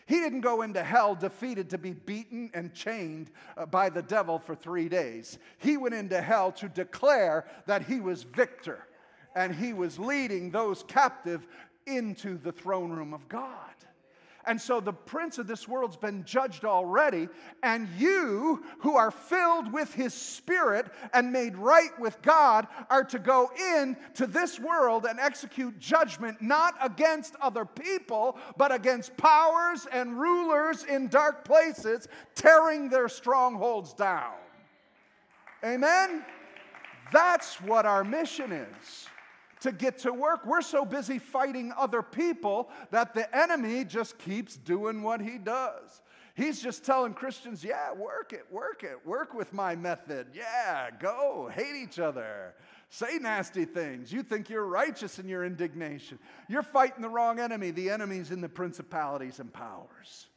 He 0.06 0.20
didn't 0.20 0.40
go 0.40 0.62
into 0.62 0.82
hell 0.82 1.14
defeated 1.14 1.68
to 1.70 1.78
be 1.78 1.92
beaten 1.92 2.50
and 2.54 2.72
chained 2.72 3.30
uh, 3.56 3.66
by 3.66 3.90
the 3.90 4.00
devil 4.00 4.38
for 4.38 4.54
three 4.54 4.88
days. 4.88 5.38
He 5.58 5.76
went 5.76 5.94
into 5.94 6.22
hell 6.22 6.50
to 6.52 6.68
declare 6.68 7.46
that 7.66 7.82
he 7.82 8.00
was 8.00 8.22
victor 8.22 8.86
and 9.36 9.54
he 9.54 9.74
was 9.74 9.98
leading 9.98 10.50
those 10.50 10.82
captive 10.84 11.46
into 11.86 12.38
the 12.38 12.52
throne 12.52 12.90
room 12.90 13.12
of 13.12 13.28
God. 13.28 13.74
And 14.48 14.58
so 14.58 14.80
the 14.80 14.94
prince 14.94 15.36
of 15.36 15.46
this 15.46 15.68
world's 15.68 15.98
been 15.98 16.24
judged 16.24 16.64
already. 16.64 17.28
And 17.62 17.86
you, 17.98 18.64
who 18.78 18.96
are 18.96 19.10
filled 19.10 19.70
with 19.70 19.92
his 19.92 20.14
spirit 20.14 20.86
and 21.12 21.30
made 21.30 21.54
right 21.54 21.90
with 22.00 22.20
God, 22.22 22.66
are 22.88 23.04
to 23.04 23.18
go 23.18 23.50
in 23.76 23.94
to 24.14 24.26
this 24.26 24.58
world 24.58 25.04
and 25.04 25.20
execute 25.20 25.78
judgment 25.78 26.40
not 26.40 26.74
against 26.80 27.36
other 27.42 27.66
people, 27.66 28.38
but 28.56 28.72
against 28.72 29.14
powers 29.18 29.86
and 29.92 30.18
rulers 30.18 30.84
in 30.84 31.08
dark 31.08 31.44
places, 31.44 32.08
tearing 32.34 32.88
their 32.88 33.10
strongholds 33.10 33.92
down. 33.92 34.32
Amen? 35.62 36.24
That's 37.12 37.60
what 37.60 37.84
our 37.84 38.02
mission 38.02 38.52
is 38.52 39.08
to 39.60 39.72
get 39.72 39.98
to 39.98 40.12
work. 40.12 40.46
We're 40.46 40.62
so 40.62 40.84
busy 40.84 41.18
fighting 41.18 41.72
other 41.76 42.02
people 42.02 42.70
that 42.90 43.14
the 43.14 43.34
enemy 43.36 43.84
just 43.84 44.18
keeps 44.18 44.56
doing 44.56 45.02
what 45.02 45.20
he 45.20 45.38
does. 45.38 46.02
He's 46.38 46.62
just 46.62 46.84
telling 46.84 47.14
Christians, 47.14 47.64
yeah, 47.64 47.92
work 47.92 48.32
it, 48.32 48.46
work 48.48 48.84
it, 48.84 49.04
work 49.04 49.34
with 49.34 49.52
my 49.52 49.74
method. 49.74 50.28
Yeah, 50.32 50.88
go, 51.00 51.50
hate 51.52 51.74
each 51.74 51.98
other, 51.98 52.54
say 52.90 53.18
nasty 53.18 53.64
things. 53.64 54.12
You 54.12 54.22
think 54.22 54.48
you're 54.48 54.64
righteous 54.64 55.18
in 55.18 55.28
your 55.28 55.44
indignation. 55.44 56.20
You're 56.48 56.62
fighting 56.62 57.02
the 57.02 57.08
wrong 57.08 57.40
enemy. 57.40 57.72
The 57.72 57.90
enemy's 57.90 58.30
in 58.30 58.40
the 58.40 58.48
principalities 58.48 59.40
and 59.40 59.52
powers. 59.52 60.27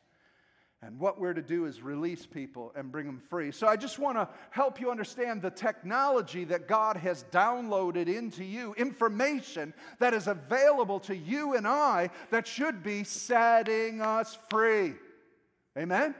And 0.84 1.00
what 1.00 1.20
we're 1.20 1.34
to 1.34 1.44
do 1.44 1.66
is 1.66 1.84
release 1.84 2.26
people 2.26 2.72
and 2.76 2.92
bring 2.92 3.06
them 3.06 3.20
free. 3.20 3.52
So 3.52 3.68
I 3.68 3.76
just 3.76 4.00
want 4.00 4.18
to 4.18 4.28
help 4.50 4.82
you 4.82 4.90
understand 4.90 5.44
the 5.44 5.52
technology 5.52 6.44
that 6.46 6.68
God 6.68 6.98
has 6.98 7.24
downloaded 7.32 8.08
into 8.08 8.44
you, 8.44 8.74
information 8.74 9.76
that 10.00 10.16
is 10.16 10.26
available 10.26 11.00
to 11.02 11.16
you 11.16 11.56
and 11.56 11.68
I 11.68 12.10
that 12.32 12.48
should 12.48 12.82
be 12.82 13.04
setting 13.04 14.02
us 14.02 14.40
free. 14.50 14.94
Amen? 15.78 16.16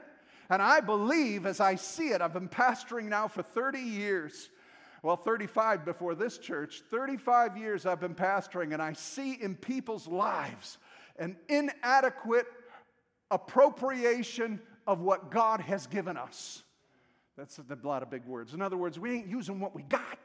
And 0.48 0.62
I 0.62 0.80
believe 0.80 1.44
as 1.44 1.58
I 1.58 1.74
see 1.74 2.08
it, 2.08 2.20
I've 2.20 2.32
been 2.32 2.48
pastoring 2.48 3.06
now 3.06 3.26
for 3.26 3.42
30 3.42 3.80
years. 3.80 4.48
Well, 5.02 5.16
35 5.16 5.84
before 5.84 6.14
this 6.14 6.38
church, 6.38 6.82
35 6.88 7.56
years 7.56 7.84
I've 7.84 7.98
been 7.98 8.14
pastoring, 8.14 8.72
and 8.72 8.80
I 8.80 8.92
see 8.92 9.32
in 9.32 9.56
people's 9.56 10.06
lives 10.06 10.78
an 11.18 11.36
inadequate 11.48 12.46
appropriation 13.32 14.60
of 14.86 15.00
what 15.00 15.30
God 15.30 15.60
has 15.60 15.86
given 15.88 16.16
us. 16.16 16.62
That's 17.36 17.58
a 17.58 17.86
lot 17.86 18.02
of 18.02 18.10
big 18.10 18.24
words. 18.26 18.54
In 18.54 18.62
other 18.62 18.76
words, 18.76 18.98
we 18.98 19.12
ain't 19.12 19.26
using 19.26 19.58
what 19.58 19.74
we 19.74 19.82
got. 19.82 20.18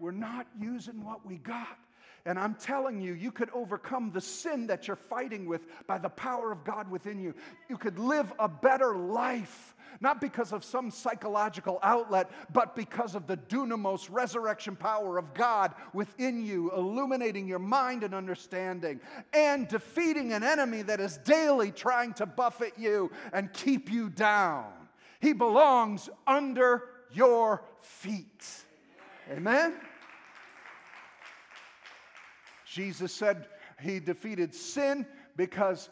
We're 0.00 0.10
not 0.10 0.46
using 0.60 1.04
what 1.04 1.24
we 1.24 1.36
got. 1.38 1.78
And 2.26 2.38
I'm 2.38 2.54
telling 2.54 3.02
you, 3.02 3.12
you 3.12 3.30
could 3.30 3.50
overcome 3.52 4.10
the 4.10 4.20
sin 4.20 4.66
that 4.68 4.86
you're 4.86 4.96
fighting 4.96 5.44
with 5.44 5.60
by 5.86 5.98
the 5.98 6.08
power 6.08 6.50
of 6.50 6.64
God 6.64 6.90
within 6.90 7.18
you. 7.18 7.34
You 7.68 7.76
could 7.76 7.98
live 7.98 8.32
a 8.38 8.48
better 8.48 8.96
life, 8.96 9.74
not 10.00 10.22
because 10.22 10.52
of 10.52 10.64
some 10.64 10.90
psychological 10.90 11.78
outlet, 11.82 12.30
but 12.50 12.74
because 12.74 13.14
of 13.14 13.26
the 13.26 13.36
dunamis 13.36 14.08
resurrection 14.10 14.74
power 14.74 15.18
of 15.18 15.34
God 15.34 15.74
within 15.92 16.42
you, 16.42 16.72
illuminating 16.74 17.46
your 17.46 17.58
mind 17.58 18.04
and 18.04 18.14
understanding, 18.14 19.00
and 19.34 19.68
defeating 19.68 20.32
an 20.32 20.42
enemy 20.42 20.80
that 20.80 21.00
is 21.00 21.18
daily 21.18 21.70
trying 21.72 22.14
to 22.14 22.24
buffet 22.24 22.72
you 22.78 23.10
and 23.34 23.52
keep 23.52 23.92
you 23.92 24.08
down. 24.08 24.72
He 25.20 25.34
belongs 25.34 26.08
under 26.26 26.84
your 27.12 27.62
feet. 27.82 28.64
Amen? 29.30 29.74
Jesus 32.74 33.14
said 33.14 33.46
he 33.80 34.00
defeated 34.00 34.52
sin 34.52 35.06
because 35.36 35.90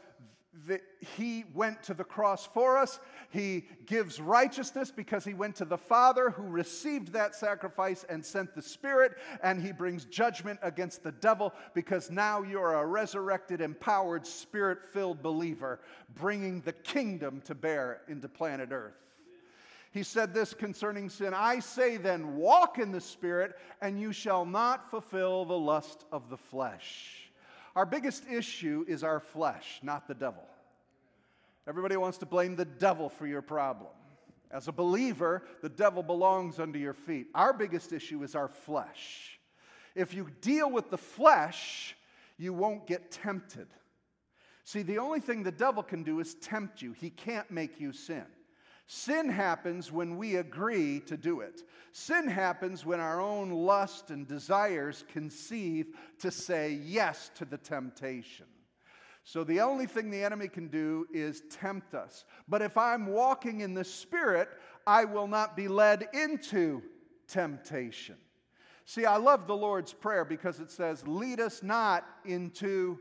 the, 0.66 0.80
he 0.98 1.44
went 1.54 1.80
to 1.84 1.94
the 1.94 2.02
cross 2.02 2.44
for 2.44 2.76
us. 2.76 2.98
He 3.30 3.66
gives 3.86 4.20
righteousness 4.20 4.90
because 4.90 5.24
he 5.24 5.32
went 5.32 5.54
to 5.56 5.64
the 5.64 5.78
Father 5.78 6.30
who 6.30 6.42
received 6.42 7.12
that 7.12 7.36
sacrifice 7.36 8.04
and 8.08 8.26
sent 8.26 8.56
the 8.56 8.62
Spirit. 8.62 9.12
And 9.44 9.62
he 9.62 9.70
brings 9.70 10.06
judgment 10.06 10.58
against 10.60 11.04
the 11.04 11.12
devil 11.12 11.54
because 11.72 12.10
now 12.10 12.42
you're 12.42 12.74
a 12.74 12.84
resurrected, 12.84 13.60
empowered, 13.60 14.26
spirit 14.26 14.82
filled 14.84 15.22
believer, 15.22 15.78
bringing 16.16 16.62
the 16.62 16.72
kingdom 16.72 17.42
to 17.42 17.54
bear 17.54 18.02
into 18.08 18.28
planet 18.28 18.70
Earth. 18.72 18.98
He 19.92 20.02
said 20.02 20.32
this 20.32 20.54
concerning 20.54 21.10
sin 21.10 21.34
I 21.34 21.60
say 21.60 21.98
then, 21.98 22.36
walk 22.36 22.78
in 22.78 22.92
the 22.92 23.00
Spirit, 23.00 23.58
and 23.80 24.00
you 24.00 24.12
shall 24.12 24.46
not 24.46 24.90
fulfill 24.90 25.44
the 25.44 25.58
lust 25.58 26.04
of 26.10 26.30
the 26.30 26.38
flesh. 26.38 27.30
Our 27.76 27.86
biggest 27.86 28.24
issue 28.28 28.84
is 28.88 29.04
our 29.04 29.20
flesh, 29.20 29.80
not 29.82 30.08
the 30.08 30.14
devil. 30.14 30.44
Everybody 31.68 31.96
wants 31.96 32.18
to 32.18 32.26
blame 32.26 32.56
the 32.56 32.64
devil 32.64 33.08
for 33.08 33.26
your 33.26 33.42
problem. 33.42 33.90
As 34.50 34.66
a 34.66 34.72
believer, 34.72 35.42
the 35.62 35.68
devil 35.68 36.02
belongs 36.02 36.58
under 36.58 36.78
your 36.78 36.92
feet. 36.94 37.28
Our 37.34 37.52
biggest 37.52 37.92
issue 37.92 38.22
is 38.22 38.34
our 38.34 38.48
flesh. 38.48 39.38
If 39.94 40.14
you 40.14 40.28
deal 40.40 40.70
with 40.70 40.90
the 40.90 40.98
flesh, 40.98 41.96
you 42.38 42.52
won't 42.52 42.86
get 42.86 43.10
tempted. 43.10 43.68
See, 44.64 44.82
the 44.82 44.98
only 44.98 45.20
thing 45.20 45.42
the 45.42 45.52
devil 45.52 45.82
can 45.82 46.02
do 46.02 46.20
is 46.20 46.34
tempt 46.34 46.80
you, 46.82 46.92
he 46.92 47.10
can't 47.10 47.50
make 47.50 47.78
you 47.78 47.92
sin. 47.92 48.24
Sin 48.86 49.28
happens 49.28 49.90
when 49.90 50.16
we 50.16 50.36
agree 50.36 51.00
to 51.00 51.16
do 51.16 51.40
it. 51.40 51.62
Sin 51.92 52.28
happens 52.28 52.84
when 52.84 53.00
our 53.00 53.20
own 53.20 53.50
lust 53.50 54.10
and 54.10 54.26
desires 54.26 55.04
conceive 55.12 55.94
to 56.18 56.30
say 56.30 56.72
yes 56.72 57.30
to 57.36 57.44
the 57.44 57.58
temptation. 57.58 58.46
So 59.24 59.44
the 59.44 59.60
only 59.60 59.86
thing 59.86 60.10
the 60.10 60.24
enemy 60.24 60.48
can 60.48 60.66
do 60.68 61.06
is 61.12 61.42
tempt 61.48 61.94
us. 61.94 62.24
But 62.48 62.60
if 62.60 62.76
I'm 62.76 63.06
walking 63.06 63.60
in 63.60 63.72
the 63.72 63.84
Spirit, 63.84 64.48
I 64.86 65.04
will 65.04 65.28
not 65.28 65.56
be 65.56 65.68
led 65.68 66.08
into 66.12 66.82
temptation. 67.28 68.16
See, 68.84 69.04
I 69.04 69.16
love 69.16 69.46
the 69.46 69.56
Lord's 69.56 69.92
Prayer 69.92 70.24
because 70.24 70.58
it 70.58 70.72
says, 70.72 71.06
Lead 71.06 71.38
us 71.38 71.62
not 71.62 72.04
into 72.24 72.98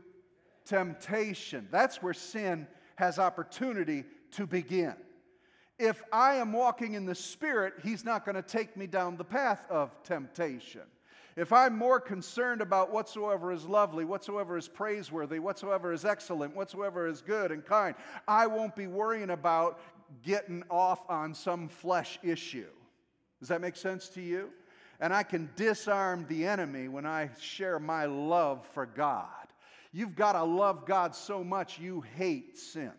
temptation. 0.64 1.66
That's 1.72 2.00
where 2.00 2.14
sin 2.14 2.68
has 2.96 3.18
opportunity 3.18 4.04
to 4.32 4.46
begin 4.46 4.94
if 5.82 6.04
I 6.12 6.36
am 6.36 6.52
walking 6.52 6.94
in 6.94 7.06
the 7.06 7.14
Spirit, 7.14 7.74
He's 7.82 8.04
not 8.04 8.24
going 8.24 8.36
to 8.36 8.42
take 8.42 8.76
me 8.76 8.86
down 8.86 9.16
the 9.16 9.24
path 9.24 9.66
of 9.68 9.90
temptation. 10.04 10.82
If 11.34 11.52
I'm 11.52 11.76
more 11.76 11.98
concerned 11.98 12.60
about 12.60 12.92
whatsoever 12.92 13.50
is 13.50 13.64
lovely, 13.64 14.04
whatsoever 14.04 14.56
is 14.56 14.68
praiseworthy, 14.68 15.40
whatsoever 15.40 15.92
is 15.92 16.04
excellent, 16.04 16.54
whatsoever 16.54 17.08
is 17.08 17.20
good 17.20 17.50
and 17.50 17.64
kind, 17.64 17.96
I 18.28 18.46
won't 18.46 18.76
be 18.76 18.86
worrying 18.86 19.30
about 19.30 19.80
getting 20.22 20.62
off 20.70 21.00
on 21.08 21.34
some 21.34 21.68
flesh 21.68 22.20
issue. 22.22 22.70
Does 23.40 23.48
that 23.48 23.60
make 23.60 23.74
sense 23.74 24.08
to 24.10 24.20
you? 24.20 24.50
And 25.00 25.12
I 25.12 25.24
can 25.24 25.50
disarm 25.56 26.26
the 26.28 26.46
enemy 26.46 26.86
when 26.86 27.06
I 27.06 27.30
share 27.40 27.80
my 27.80 28.04
love 28.04 28.64
for 28.72 28.86
God. 28.86 29.26
You've 29.92 30.14
got 30.14 30.34
to 30.34 30.44
love 30.44 30.86
God 30.86 31.16
so 31.16 31.42
much 31.42 31.80
you 31.80 32.04
hate 32.16 32.56
sin. 32.56 32.92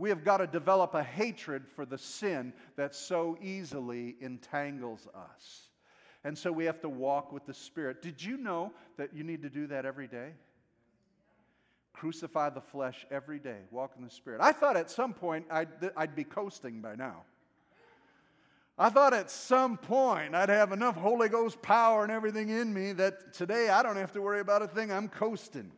We 0.00 0.08
have 0.08 0.24
got 0.24 0.38
to 0.38 0.46
develop 0.46 0.94
a 0.94 1.02
hatred 1.02 1.68
for 1.76 1.84
the 1.84 1.98
sin 1.98 2.54
that 2.76 2.94
so 2.94 3.36
easily 3.42 4.16
entangles 4.22 5.06
us. 5.14 5.68
And 6.24 6.36
so 6.38 6.50
we 6.50 6.64
have 6.64 6.80
to 6.80 6.88
walk 6.88 7.32
with 7.32 7.44
the 7.44 7.52
Spirit. 7.52 8.00
Did 8.00 8.24
you 8.24 8.38
know 8.38 8.72
that 8.96 9.12
you 9.12 9.24
need 9.24 9.42
to 9.42 9.50
do 9.50 9.66
that 9.66 9.84
every 9.84 10.08
day? 10.08 10.30
Crucify 11.92 12.48
the 12.48 12.62
flesh 12.62 13.06
every 13.10 13.38
day, 13.38 13.58
walk 13.70 13.92
in 13.98 14.02
the 14.02 14.08
Spirit. 14.08 14.40
I 14.40 14.52
thought 14.52 14.78
at 14.78 14.90
some 14.90 15.12
point 15.12 15.44
I'd, 15.50 15.68
I'd 15.94 16.16
be 16.16 16.24
coasting 16.24 16.80
by 16.80 16.94
now. 16.94 17.24
I 18.78 18.88
thought 18.88 19.12
at 19.12 19.30
some 19.30 19.76
point 19.76 20.34
I'd 20.34 20.48
have 20.48 20.72
enough 20.72 20.96
Holy 20.96 21.28
Ghost 21.28 21.60
power 21.60 22.04
and 22.04 22.10
everything 22.10 22.48
in 22.48 22.72
me 22.72 22.92
that 22.92 23.34
today 23.34 23.68
I 23.68 23.82
don't 23.82 23.96
have 23.96 24.12
to 24.12 24.22
worry 24.22 24.40
about 24.40 24.62
a 24.62 24.66
thing. 24.66 24.90
I'm 24.90 25.10
coasting. 25.10 25.70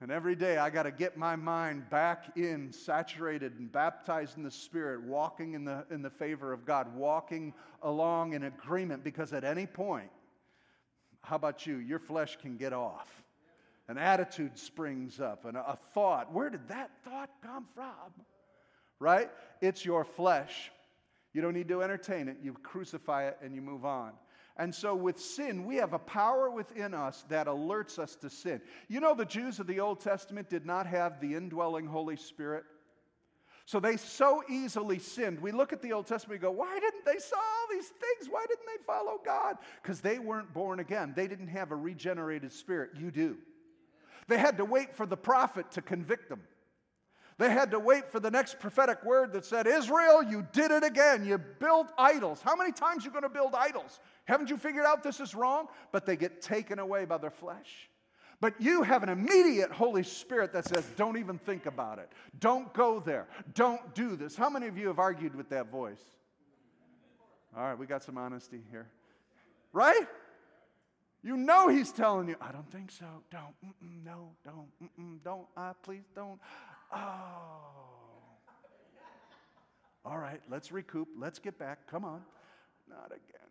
And 0.00 0.10
every 0.10 0.36
day 0.36 0.58
I 0.58 0.68
got 0.68 0.82
to 0.82 0.90
get 0.90 1.16
my 1.16 1.36
mind 1.36 1.88
back 1.88 2.36
in, 2.36 2.70
saturated 2.70 3.58
and 3.58 3.72
baptized 3.72 4.36
in 4.36 4.42
the 4.42 4.50
Spirit, 4.50 5.02
walking 5.02 5.54
in 5.54 5.64
the, 5.64 5.86
in 5.90 6.02
the 6.02 6.10
favor 6.10 6.52
of 6.52 6.66
God, 6.66 6.94
walking 6.94 7.54
along 7.82 8.34
in 8.34 8.44
agreement, 8.44 9.02
because 9.02 9.32
at 9.32 9.42
any 9.42 9.64
point, 9.64 10.10
how 11.22 11.36
about 11.36 11.66
you? 11.66 11.78
Your 11.78 11.98
flesh 11.98 12.36
can 12.36 12.58
get 12.58 12.74
off. 12.74 13.08
An 13.88 13.96
attitude 13.96 14.58
springs 14.58 15.18
up, 15.18 15.44
and 15.46 15.56
a, 15.56 15.70
a 15.70 15.78
thought. 15.94 16.32
Where 16.32 16.50
did 16.50 16.68
that 16.68 16.90
thought 17.04 17.30
come 17.42 17.66
from? 17.74 18.24
Right? 18.98 19.30
It's 19.62 19.84
your 19.84 20.04
flesh. 20.04 20.70
You 21.32 21.40
don't 21.40 21.54
need 21.54 21.68
to 21.68 21.82
entertain 21.82 22.28
it. 22.28 22.38
You 22.42 22.52
crucify 22.52 23.28
it 23.28 23.38
and 23.42 23.54
you 23.54 23.62
move 23.62 23.84
on. 23.84 24.12
And 24.58 24.74
so, 24.74 24.94
with 24.94 25.20
sin, 25.20 25.66
we 25.66 25.76
have 25.76 25.92
a 25.92 25.98
power 25.98 26.50
within 26.50 26.94
us 26.94 27.24
that 27.28 27.46
alerts 27.46 27.98
us 27.98 28.16
to 28.16 28.30
sin. 28.30 28.60
You 28.88 29.00
know, 29.00 29.14
the 29.14 29.26
Jews 29.26 29.58
of 29.60 29.66
the 29.66 29.80
Old 29.80 30.00
Testament 30.00 30.48
did 30.48 30.64
not 30.64 30.86
have 30.86 31.20
the 31.20 31.34
indwelling 31.34 31.86
Holy 31.86 32.16
Spirit. 32.16 32.64
So 33.66 33.80
they 33.80 33.96
so 33.96 34.44
easily 34.48 35.00
sinned. 35.00 35.40
We 35.40 35.50
look 35.50 35.72
at 35.72 35.82
the 35.82 35.92
Old 35.92 36.06
Testament 36.06 36.40
and 36.40 36.42
go, 36.42 36.52
why 36.52 36.78
didn't 36.78 37.04
they 37.04 37.18
saw 37.18 37.36
all 37.36 37.66
these 37.68 37.88
things? 37.88 38.30
Why 38.30 38.46
didn't 38.48 38.64
they 38.64 38.82
follow 38.86 39.20
God? 39.24 39.56
Because 39.82 40.00
they 40.00 40.20
weren't 40.20 40.54
born 40.54 40.78
again. 40.78 41.12
They 41.16 41.26
didn't 41.26 41.48
have 41.48 41.72
a 41.72 41.76
regenerated 41.76 42.52
spirit. 42.52 42.92
You 42.96 43.10
do. 43.10 43.36
They 44.28 44.38
had 44.38 44.58
to 44.58 44.64
wait 44.64 44.94
for 44.94 45.04
the 45.04 45.16
prophet 45.16 45.72
to 45.72 45.82
convict 45.82 46.28
them. 46.28 46.42
They 47.38 47.50
had 47.50 47.72
to 47.72 47.80
wait 47.80 48.10
for 48.10 48.18
the 48.20 48.30
next 48.30 48.60
prophetic 48.60 49.04
word 49.04 49.32
that 49.32 49.44
said, 49.44 49.66
Israel, 49.66 50.22
you 50.22 50.46
did 50.52 50.70
it 50.70 50.84
again. 50.84 51.26
You 51.26 51.36
built 51.38 51.92
idols. 51.98 52.40
How 52.40 52.56
many 52.56 52.72
times 52.72 53.02
are 53.02 53.08
you 53.08 53.10
going 53.10 53.24
to 53.24 53.28
build 53.28 53.54
idols? 53.54 54.00
Haven't 54.26 54.50
you 54.50 54.56
figured 54.56 54.84
out 54.84 55.02
this 55.02 55.18
is 55.20 55.34
wrong? 55.34 55.68
But 55.92 56.04
they 56.04 56.16
get 56.16 56.42
taken 56.42 56.78
away 56.78 57.04
by 57.04 57.18
their 57.18 57.30
flesh. 57.30 57.88
But 58.40 58.60
you 58.60 58.82
have 58.82 59.02
an 59.02 59.08
immediate 59.08 59.72
Holy 59.72 60.02
Spirit 60.02 60.52
that 60.52 60.66
says, 60.66 60.84
don't 60.96 61.16
even 61.16 61.38
think 61.38 61.64
about 61.64 61.98
it. 61.98 62.10
Don't 62.38 62.72
go 62.74 63.00
there. 63.00 63.28
Don't 63.54 63.94
do 63.94 64.14
this. 64.14 64.36
How 64.36 64.50
many 64.50 64.66
of 64.66 64.76
you 64.76 64.88
have 64.88 64.98
argued 64.98 65.34
with 65.34 65.48
that 65.48 65.70
voice? 65.70 66.02
All 67.56 67.62
right, 67.62 67.78
we 67.78 67.86
got 67.86 68.02
some 68.02 68.18
honesty 68.18 68.60
here. 68.70 68.88
Right? 69.72 70.06
You 71.22 71.36
know 71.36 71.68
he's 71.68 71.90
telling 71.90 72.28
you, 72.28 72.36
I 72.40 72.52
don't 72.52 72.70
think 72.70 72.90
so. 72.90 73.06
Don't. 73.30 73.54
Mm-mm, 73.64 74.04
no, 74.04 74.32
don't. 74.44 74.68
Mm-mm, 74.82 75.24
don't. 75.24 75.46
Uh, 75.56 75.72
please 75.82 76.04
don't. 76.14 76.38
Oh. 76.94 76.98
All 80.04 80.18
right, 80.18 80.40
let's 80.50 80.70
recoup. 80.70 81.08
Let's 81.18 81.38
get 81.38 81.58
back. 81.58 81.86
Come 81.90 82.04
on. 82.04 82.22
Not 82.88 83.06
again. 83.06 83.45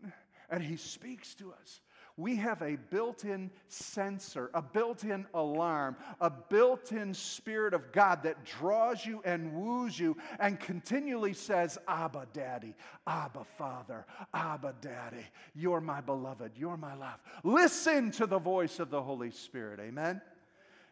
And 0.50 0.64
he 0.64 0.78
speaks 0.78 1.36
to 1.36 1.52
us. 1.52 1.82
We 2.18 2.38
have 2.38 2.62
a 2.62 2.78
built 2.78 3.26
in 3.26 3.52
sensor, 3.68 4.50
a 4.54 4.62
built 4.62 5.04
in 5.04 5.26
alarm, 5.34 5.98
a 6.22 6.30
built 6.30 6.94
in 6.94 7.14
Spirit 7.14 7.74
of 7.74 7.92
God 7.92 8.24
that 8.24 8.46
draws 8.46 9.06
you 9.06 9.22
and 9.26 9.52
woos 9.54 10.00
you 10.00 10.16
and 10.40 10.58
continually 10.58 11.34
says, 11.34 11.78
Abba, 11.90 12.28
Daddy, 12.32 12.74
Abba, 13.06 13.44
Father, 13.58 14.06
Abba, 14.34 14.76
Daddy, 14.80 15.26
you're 15.56 15.82
my 15.82 16.00
beloved, 16.00 16.54
you're 16.56 16.78
my 16.78 16.96
love. 16.96 17.20
Listen 17.44 18.12
to 18.12 18.26
the 18.26 18.40
voice 18.40 18.80
of 18.80 18.90
the 18.90 19.02
Holy 19.02 19.32
Spirit. 19.32 19.82
Amen. 19.82 20.22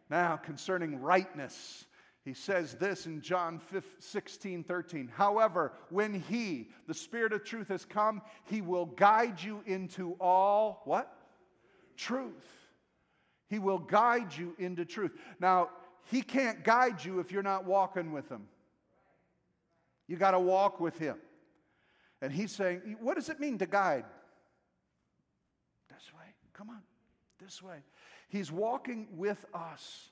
Now, 0.09 0.35
concerning 0.35 0.99
rightness, 0.99 1.85
he 2.25 2.33
says 2.33 2.75
this 2.75 3.05
in 3.05 3.19
John 3.21 3.59
16, 3.99 4.63
13. 4.63 5.09
However, 5.13 5.73
when 5.89 6.13
He, 6.13 6.69
the 6.87 6.93
Spirit 6.93 7.33
of 7.33 7.43
truth, 7.43 7.67
has 7.67 7.83
come, 7.83 8.21
He 8.45 8.61
will 8.61 8.85
guide 8.85 9.41
you 9.41 9.61
into 9.65 10.15
all 10.21 10.81
what? 10.85 11.13
Truth. 11.97 12.47
He 13.49 13.59
will 13.59 13.77
guide 13.77 14.35
you 14.35 14.55
into 14.57 14.85
truth. 14.85 15.11
Now, 15.39 15.69
He 16.11 16.21
can't 16.21 16.63
guide 16.63 17.03
you 17.03 17.19
if 17.19 17.31
you're 17.31 17.43
not 17.43 17.65
walking 17.65 18.13
with 18.13 18.29
Him. 18.29 18.47
You 20.07 20.15
got 20.15 20.31
to 20.31 20.39
walk 20.39 20.79
with 20.79 20.97
Him. 20.97 21.17
And 22.21 22.31
He's 22.31 22.53
saying, 22.53 22.95
What 23.01 23.15
does 23.15 23.27
it 23.27 23.41
mean 23.41 23.57
to 23.57 23.65
guide? 23.65 24.05
This 25.89 26.13
way. 26.13 26.25
Come 26.53 26.69
on. 26.69 26.81
this 27.41 27.61
way. 27.61 27.79
He's 28.29 28.49
walking 28.49 29.07
with 29.11 29.43
us. 29.53 30.09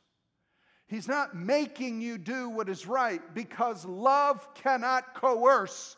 He's 0.91 1.07
not 1.07 1.33
making 1.33 2.01
you 2.01 2.17
do 2.17 2.49
what 2.49 2.67
is 2.67 2.85
right 2.85 3.21
because 3.33 3.85
love 3.85 4.53
cannot 4.53 5.15
coerce. 5.15 5.95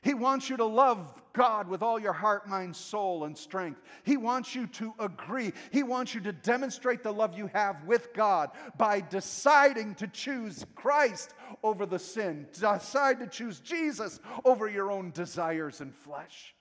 He 0.00 0.14
wants 0.14 0.48
you 0.48 0.56
to 0.56 0.64
love 0.64 1.12
God 1.34 1.68
with 1.68 1.82
all 1.82 2.00
your 2.00 2.14
heart, 2.14 2.48
mind, 2.48 2.74
soul, 2.74 3.24
and 3.24 3.36
strength. 3.36 3.82
He 4.02 4.16
wants 4.16 4.54
you 4.54 4.66
to 4.68 4.94
agree. 4.98 5.52
He 5.72 5.82
wants 5.82 6.14
you 6.14 6.22
to 6.22 6.32
demonstrate 6.32 7.02
the 7.02 7.12
love 7.12 7.36
you 7.36 7.48
have 7.48 7.84
with 7.84 8.14
God 8.14 8.48
by 8.78 9.02
deciding 9.02 9.94
to 9.96 10.06
choose 10.06 10.64
Christ 10.74 11.34
over 11.62 11.84
the 11.84 11.98
sin. 11.98 12.48
Decide 12.54 13.18
to 13.18 13.26
choose 13.26 13.60
Jesus 13.60 14.20
over 14.42 14.70
your 14.70 14.90
own 14.90 15.10
desires 15.10 15.82
and 15.82 15.94
flesh. 15.94 16.54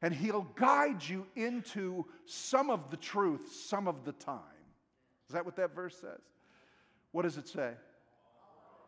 And 0.00 0.14
He'll 0.14 0.46
guide 0.54 1.02
you 1.02 1.26
into 1.34 2.06
some 2.24 2.70
of 2.70 2.88
the 2.92 2.96
truth 2.96 3.52
some 3.52 3.88
of 3.88 4.04
the 4.04 4.12
time. 4.12 4.38
Is 5.30 5.34
that 5.34 5.44
what 5.44 5.54
that 5.54 5.76
verse 5.76 5.94
says? 5.94 6.18
What 7.12 7.22
does 7.22 7.36
it 7.36 7.46
say? 7.46 7.70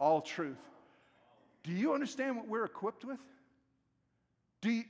All 0.00 0.20
truth. 0.20 0.58
Do 1.62 1.70
you 1.70 1.94
understand 1.94 2.36
what 2.36 2.48
we're 2.48 2.64
equipped 2.64 3.04
with? 3.04 3.20
Do 4.60 4.72
you, 4.72 4.82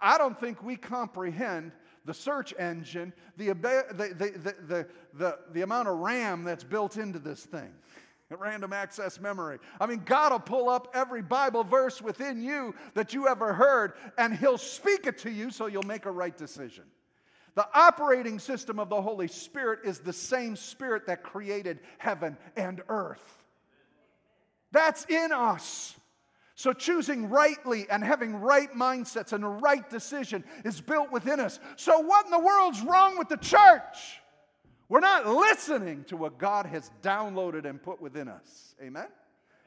I 0.00 0.18
don't 0.18 0.38
think 0.38 0.62
we 0.62 0.76
comprehend 0.76 1.72
the 2.04 2.14
search 2.14 2.54
engine, 2.60 3.12
the, 3.36 3.48
the, 3.48 3.86
the, 3.90 4.54
the, 4.68 4.86
the, 5.14 5.38
the, 5.52 5.62
amount 5.62 5.88
of 5.88 5.96
RAM 5.96 6.44
that's 6.44 6.62
built 6.62 6.96
into 6.96 7.18
this 7.18 7.42
thing. 7.42 7.72
Random 8.30 8.72
access 8.72 9.18
memory. 9.18 9.58
I 9.80 9.86
mean, 9.86 10.02
God 10.04 10.30
will 10.30 10.38
pull 10.38 10.68
up 10.68 10.92
every 10.94 11.22
Bible 11.22 11.64
verse 11.64 12.00
within 12.00 12.40
you 12.40 12.72
that 12.94 13.12
you 13.14 13.26
ever 13.26 13.52
heard, 13.52 13.94
and 14.16 14.32
He'll 14.32 14.58
speak 14.58 15.08
it 15.08 15.18
to 15.18 15.30
you 15.32 15.50
so 15.50 15.66
you'll 15.66 15.82
make 15.82 16.06
a 16.06 16.10
right 16.12 16.36
decision. 16.36 16.84
The 17.54 17.66
operating 17.72 18.38
system 18.38 18.80
of 18.80 18.88
the 18.88 19.00
Holy 19.00 19.28
Spirit 19.28 19.80
is 19.84 20.00
the 20.00 20.12
same 20.12 20.56
Spirit 20.56 21.06
that 21.06 21.22
created 21.22 21.78
heaven 21.98 22.36
and 22.56 22.82
earth. 22.88 23.44
That's 24.72 25.04
in 25.04 25.30
us. 25.30 25.94
So, 26.56 26.72
choosing 26.72 27.28
rightly 27.30 27.86
and 27.90 28.02
having 28.04 28.36
right 28.36 28.72
mindsets 28.72 29.32
and 29.32 29.44
a 29.44 29.48
right 29.48 29.88
decision 29.90 30.44
is 30.64 30.80
built 30.80 31.10
within 31.10 31.40
us. 31.40 31.58
So, 31.76 31.98
what 32.00 32.26
in 32.26 32.30
the 32.30 32.38
world's 32.38 32.80
wrong 32.82 33.18
with 33.18 33.28
the 33.28 33.36
church? 33.36 34.20
We're 34.88 35.00
not 35.00 35.26
listening 35.26 36.04
to 36.04 36.16
what 36.16 36.38
God 36.38 36.66
has 36.66 36.90
downloaded 37.02 37.64
and 37.64 37.82
put 37.82 38.00
within 38.00 38.28
us. 38.28 38.74
Amen? 38.80 39.08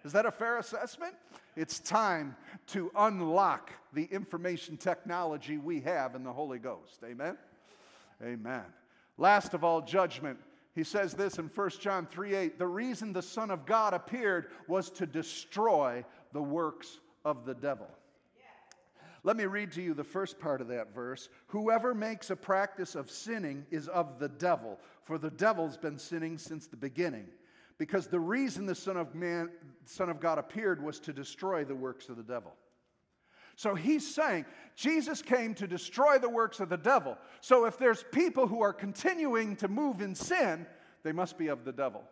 Is 0.06 0.14
that 0.14 0.26
a 0.26 0.32
fair 0.32 0.60
assessment? 0.60 1.16
It's 1.58 1.80
time 1.80 2.36
to 2.68 2.92
unlock 2.96 3.72
the 3.94 4.06
information 4.06 4.78
technology 4.78 5.58
we 5.58 5.82
have 5.82 6.16
in 6.16 6.24
the 6.24 6.32
Holy 6.32 6.60
Ghost. 6.60 7.00
Amen? 7.04 7.38
Amen. 8.24 8.64
Last 9.18 9.54
of 9.54 9.64
all, 9.64 9.82
judgment. 9.82 10.40
He 10.74 10.84
says 10.84 11.14
this 11.14 11.40
in 11.40 11.46
1 11.48 11.70
John 11.80 12.06
3 12.06 12.36
8 12.36 12.60
the 12.60 12.68
reason 12.68 13.12
the 13.12 13.22
Son 13.22 13.50
of 13.50 13.66
God 13.66 13.94
appeared 13.94 14.52
was 14.68 14.90
to 14.92 15.06
destroy 15.08 16.06
the 16.34 16.42
works 16.42 17.00
of 17.26 17.46
the 17.46 17.56
devil. 17.56 17.88
Let 19.24 19.36
me 19.36 19.46
read 19.46 19.72
to 19.74 19.82
you 19.82 19.94
the 19.94 20.04
first 20.04 20.40
part 20.40 20.62
of 20.62 20.68
that 20.70 20.94
verse. 20.94 21.30
Whoever 21.48 21.94
makes 21.94 22.30
a 22.30 22.36
practice 22.36 22.96
of 22.96 23.10
sinning 23.10 23.66
is 23.72 23.88
of 23.88 24.20
the 24.20 24.30
devil, 24.30 24.80
for 25.04 25.18
the 25.18 25.32
devil's 25.32 25.78
been 25.78 25.98
sinning 25.98 26.38
since 26.38 26.68
the 26.68 26.78
beginning. 26.78 27.26
Because 27.78 28.08
the 28.08 28.20
reason 28.20 28.66
the 28.66 28.76
Son 28.76 28.98
of 28.98 29.14
Man, 29.16 29.50
Son 29.86 30.10
of 30.10 30.20
God 30.20 30.38
appeared 30.38 30.82
was 30.82 31.00
to 31.02 31.12
destroy 31.14 31.66
the 31.66 31.76
works 31.76 32.10
of 32.10 32.18
the 32.18 32.24
devil. 32.24 32.54
So 33.58 33.74
he's 33.74 34.08
saying 34.14 34.46
Jesus 34.76 35.24
came 35.24 35.56
to 35.56 35.68
destroy 35.68 36.20
the 36.20 36.30
works 36.30 36.60
of 36.60 36.70
the 36.70 36.78
devil. 36.78 37.18
So 37.42 37.66
if 37.66 37.80
there's 37.80 38.06
people 38.12 38.46
who 38.46 38.62
are 38.62 38.72
continuing 38.72 39.56
to 39.58 39.68
move 39.68 40.00
in 40.00 40.14
sin, 40.14 40.68
they 41.04 41.12
must 41.12 41.40
be 41.40 41.48
of 41.48 41.66
the 41.66 41.72
devil. 41.72 42.04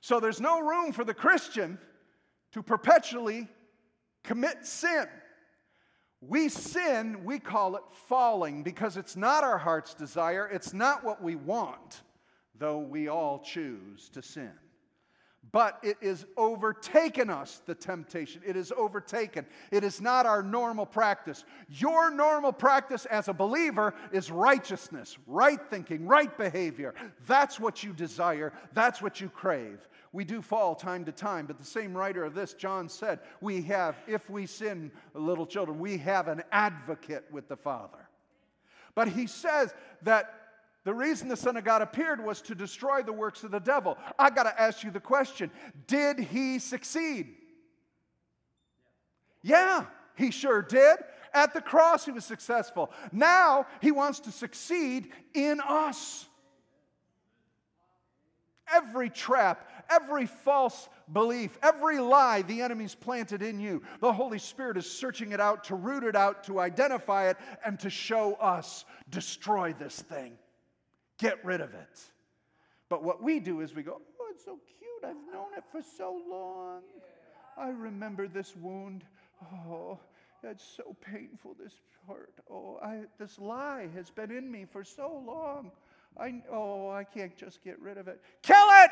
So 0.00 0.18
there's 0.18 0.40
no 0.40 0.60
room 0.60 0.90
for 0.90 1.04
the 1.04 1.14
Christian 1.14 1.78
to 2.50 2.64
perpetually 2.64 3.48
commit 4.24 4.66
sin. 4.66 5.06
We 6.20 6.48
sin, 6.48 7.24
we 7.24 7.38
call 7.38 7.76
it 7.76 7.84
falling 8.08 8.64
because 8.64 8.96
it's 8.96 9.14
not 9.14 9.44
our 9.44 9.58
heart's 9.58 9.94
desire, 9.94 10.48
it's 10.52 10.74
not 10.74 11.04
what 11.04 11.22
we 11.22 11.36
want, 11.36 12.02
though 12.58 12.78
we 12.78 13.06
all 13.06 13.38
choose 13.38 14.08
to 14.10 14.20
sin 14.22 14.50
but 15.52 15.78
it 15.82 15.96
is 16.00 16.26
overtaken 16.36 17.30
us, 17.30 17.62
the 17.66 17.74
temptation. 17.74 18.42
It 18.44 18.56
is 18.56 18.72
overtaken. 18.76 19.46
It 19.70 19.84
is 19.84 20.00
not 20.00 20.26
our 20.26 20.42
normal 20.42 20.86
practice. 20.86 21.44
Your 21.68 22.10
normal 22.10 22.52
practice 22.52 23.06
as 23.06 23.28
a 23.28 23.32
believer 23.32 23.94
is 24.12 24.30
righteousness, 24.30 25.16
right 25.26 25.60
thinking, 25.70 26.06
right 26.06 26.36
behavior. 26.36 26.94
That's 27.26 27.60
what 27.60 27.82
you 27.82 27.92
desire, 27.92 28.52
that's 28.72 29.02
what 29.02 29.20
you 29.20 29.28
crave. 29.28 29.86
We 30.12 30.24
do 30.24 30.42
fall 30.42 30.76
time 30.76 31.04
to 31.06 31.12
time, 31.12 31.46
but 31.46 31.58
the 31.58 31.64
same 31.64 31.96
writer 31.96 32.24
of 32.24 32.34
this, 32.34 32.54
John 32.54 32.88
said, 32.88 33.18
we 33.40 33.62
have, 33.62 33.96
if 34.06 34.30
we 34.30 34.46
sin, 34.46 34.92
little 35.12 35.46
children, 35.46 35.78
we 35.80 35.98
have 35.98 36.28
an 36.28 36.42
advocate 36.52 37.24
with 37.32 37.48
the 37.48 37.56
Father. 37.56 38.08
But 38.94 39.08
he 39.08 39.26
says 39.26 39.74
that 40.02 40.43
the 40.84 40.94
reason 40.94 41.28
the 41.28 41.36
Son 41.36 41.56
of 41.56 41.64
God 41.64 41.80
appeared 41.80 42.22
was 42.22 42.42
to 42.42 42.54
destroy 42.54 43.02
the 43.02 43.12
works 43.12 43.42
of 43.42 43.50
the 43.50 43.58
devil. 43.58 43.96
I 44.18 44.30
got 44.30 44.42
to 44.42 44.60
ask 44.60 44.84
you 44.84 44.90
the 44.90 45.00
question 45.00 45.50
Did 45.86 46.18
he 46.18 46.58
succeed? 46.58 47.34
Yeah, 49.42 49.86
he 50.16 50.30
sure 50.30 50.62
did. 50.62 50.98
At 51.32 51.52
the 51.52 51.60
cross, 51.60 52.04
he 52.04 52.12
was 52.12 52.24
successful. 52.24 52.92
Now, 53.12 53.66
he 53.80 53.90
wants 53.90 54.20
to 54.20 54.32
succeed 54.32 55.10
in 55.34 55.60
us. 55.60 56.26
Every 58.72 59.10
trap, 59.10 59.68
every 59.90 60.26
false 60.26 60.88
belief, 61.12 61.58
every 61.62 61.98
lie 61.98 62.42
the 62.42 62.62
enemy's 62.62 62.94
planted 62.94 63.42
in 63.42 63.58
you, 63.60 63.82
the 64.00 64.12
Holy 64.12 64.38
Spirit 64.38 64.76
is 64.76 64.90
searching 64.90 65.32
it 65.32 65.40
out 65.40 65.64
to 65.64 65.74
root 65.74 66.04
it 66.04 66.16
out, 66.16 66.44
to 66.44 66.60
identify 66.60 67.28
it, 67.28 67.36
and 67.66 67.78
to 67.80 67.90
show 67.90 68.34
us 68.34 68.84
destroy 69.10 69.74
this 69.78 70.00
thing. 70.00 70.38
Get 71.18 71.44
rid 71.44 71.60
of 71.60 71.74
it. 71.74 72.00
But 72.88 73.02
what 73.02 73.22
we 73.22 73.40
do 73.40 73.60
is 73.60 73.74
we 73.74 73.82
go, 73.82 74.00
Oh, 74.20 74.26
it's 74.30 74.44
so 74.44 74.58
cute. 74.78 75.04
I've 75.04 75.32
known 75.32 75.48
it 75.56 75.64
for 75.70 75.82
so 75.82 76.20
long. 76.28 76.82
I 77.56 77.68
remember 77.68 78.26
this 78.26 78.54
wound. 78.56 79.04
Oh, 79.68 79.98
it's 80.42 80.64
so 80.76 80.96
painful, 81.00 81.56
this 81.62 81.74
hurt. 82.06 82.34
Oh, 82.50 82.78
I, 82.82 83.02
this 83.18 83.38
lie 83.38 83.88
has 83.94 84.10
been 84.10 84.30
in 84.30 84.50
me 84.50 84.66
for 84.70 84.84
so 84.84 85.22
long. 85.26 85.70
I, 86.18 86.42
oh, 86.50 86.90
I 86.90 87.04
can't 87.04 87.36
just 87.36 87.62
get 87.62 87.80
rid 87.80 87.98
of 87.98 88.08
it. 88.08 88.20
Kill 88.42 88.66
it! 88.84 88.90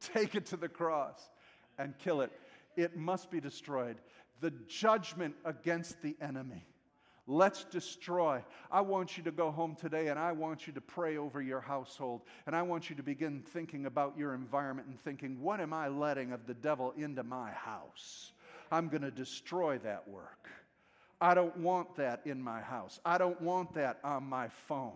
Take 0.00 0.34
it 0.34 0.46
to 0.46 0.56
the 0.56 0.68
cross 0.68 1.30
and 1.78 1.96
kill 1.98 2.20
it. 2.20 2.30
It 2.76 2.96
must 2.96 3.30
be 3.30 3.40
destroyed. 3.40 3.96
The 4.40 4.52
judgment 4.68 5.34
against 5.44 6.02
the 6.02 6.16
enemy 6.20 6.66
Let's 7.26 7.64
destroy. 7.64 8.42
I 8.70 8.82
want 8.82 9.16
you 9.16 9.24
to 9.24 9.30
go 9.30 9.50
home 9.50 9.76
today 9.80 10.08
and 10.08 10.18
I 10.18 10.32
want 10.32 10.66
you 10.66 10.74
to 10.74 10.80
pray 10.80 11.16
over 11.16 11.40
your 11.40 11.60
household. 11.60 12.22
And 12.46 12.54
I 12.54 12.62
want 12.62 12.90
you 12.90 12.96
to 12.96 13.02
begin 13.02 13.42
thinking 13.52 13.86
about 13.86 14.18
your 14.18 14.34
environment 14.34 14.88
and 14.88 15.00
thinking, 15.00 15.40
what 15.40 15.60
am 15.60 15.72
I 15.72 15.88
letting 15.88 16.32
of 16.32 16.46
the 16.46 16.54
devil 16.54 16.92
into 16.98 17.22
my 17.22 17.50
house? 17.52 18.32
I'm 18.70 18.88
going 18.88 19.02
to 19.02 19.10
destroy 19.10 19.78
that 19.78 20.06
work. 20.06 20.48
I 21.18 21.34
don't 21.34 21.56
want 21.56 21.96
that 21.96 22.20
in 22.26 22.42
my 22.42 22.60
house. 22.60 23.00
I 23.06 23.16
don't 23.16 23.40
want 23.40 23.74
that 23.74 24.00
on 24.04 24.24
my 24.24 24.48
phone. 24.48 24.92